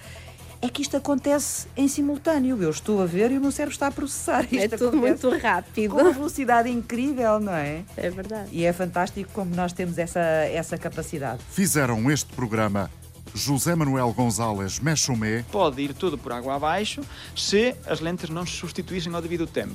[0.62, 2.62] é que isto acontece em simultâneo.
[2.62, 4.42] Eu estou a ver e o meu cérebro está a processar.
[4.44, 5.94] Isto É tudo muito rápido.
[5.94, 7.82] com uma velocidade incrível, não é?
[7.96, 8.48] É verdade.
[8.52, 11.40] E é fantástico como nós temos essa, essa capacidade.
[11.50, 12.90] Fizeram este programa
[13.34, 17.00] José Manuel Gonzalez Mechomé, Pode ir tudo por água abaixo
[17.36, 19.74] se as lentes não se substituíssem ao devido tempo,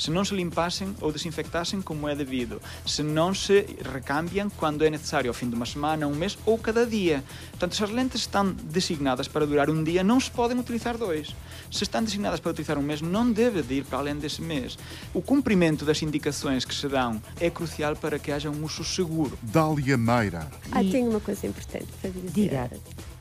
[0.00, 4.88] se não se limpassem ou desinfectassem como é devido, se não se recambiam quando é
[4.88, 7.22] necessário ao fim de uma semana, um mês ou cada dia.
[7.50, 11.36] Portanto, se as lentes estão designadas para durar um dia, não se podem utilizar dois.
[11.70, 14.78] Se estão designadas para utilizar um mês, não deve de ir para além desse mês.
[15.12, 19.38] O cumprimento das indicações que se dão é crucial para que haja um uso seguro.
[19.42, 22.30] Dália Meira, Ah, tenho uma coisa importante para dizer.
[22.30, 22.70] Diga.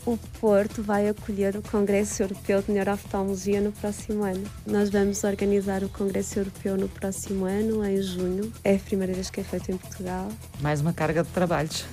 [0.10, 4.44] O Porto vai acolher o Congresso Europeu de Neurooftalmologia no próximo ano.
[4.66, 8.52] Nós vamos organizar o Congresso Europeu no próximo ano, em junho.
[8.64, 10.28] É a primeira vez que é feito em Portugal.
[10.62, 11.86] Mais uma carga de trabalhos.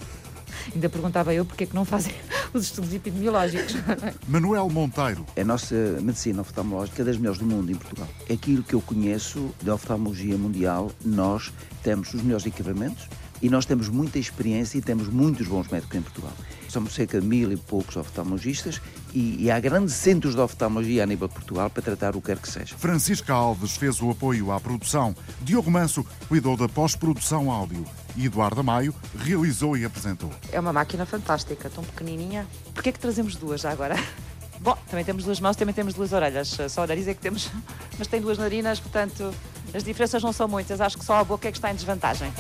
[0.74, 2.14] Ainda perguntava eu porque é que não fazem
[2.54, 3.74] os estudos epidemiológicos.
[4.26, 8.08] Manuel Monteiro, A nossa medicina oftalmológica é das melhores do mundo em Portugal.
[8.32, 11.52] Aquilo que eu conheço de oftalmologia mundial, nós
[11.82, 13.10] temos os melhores equipamentos
[13.42, 16.32] e nós temos muita experiência e temos muitos bons médicos em Portugal.
[16.76, 18.82] Somos cerca de mil e poucos oftalmologistas
[19.14, 22.26] e, e há grandes centros de oftalmologia a nível de Portugal para tratar o que
[22.26, 22.76] quer que seja.
[22.76, 27.82] Francisca Alves fez o apoio à produção, Diogo Manso cuidou da pós-produção áudio
[28.14, 30.30] e Eduardo Maio realizou e apresentou.
[30.52, 32.46] É uma máquina fantástica, tão pequenininha.
[32.74, 33.96] Porquê é que trazemos duas já agora?
[34.60, 36.58] Bom, também temos duas mãos, também temos duas orelhas.
[36.68, 37.50] Só o nariz é que temos,
[37.98, 39.32] mas tem duas narinas, portanto
[39.72, 40.78] as diferenças não são muitas.
[40.78, 42.30] Acho que só a boca é que está em desvantagem.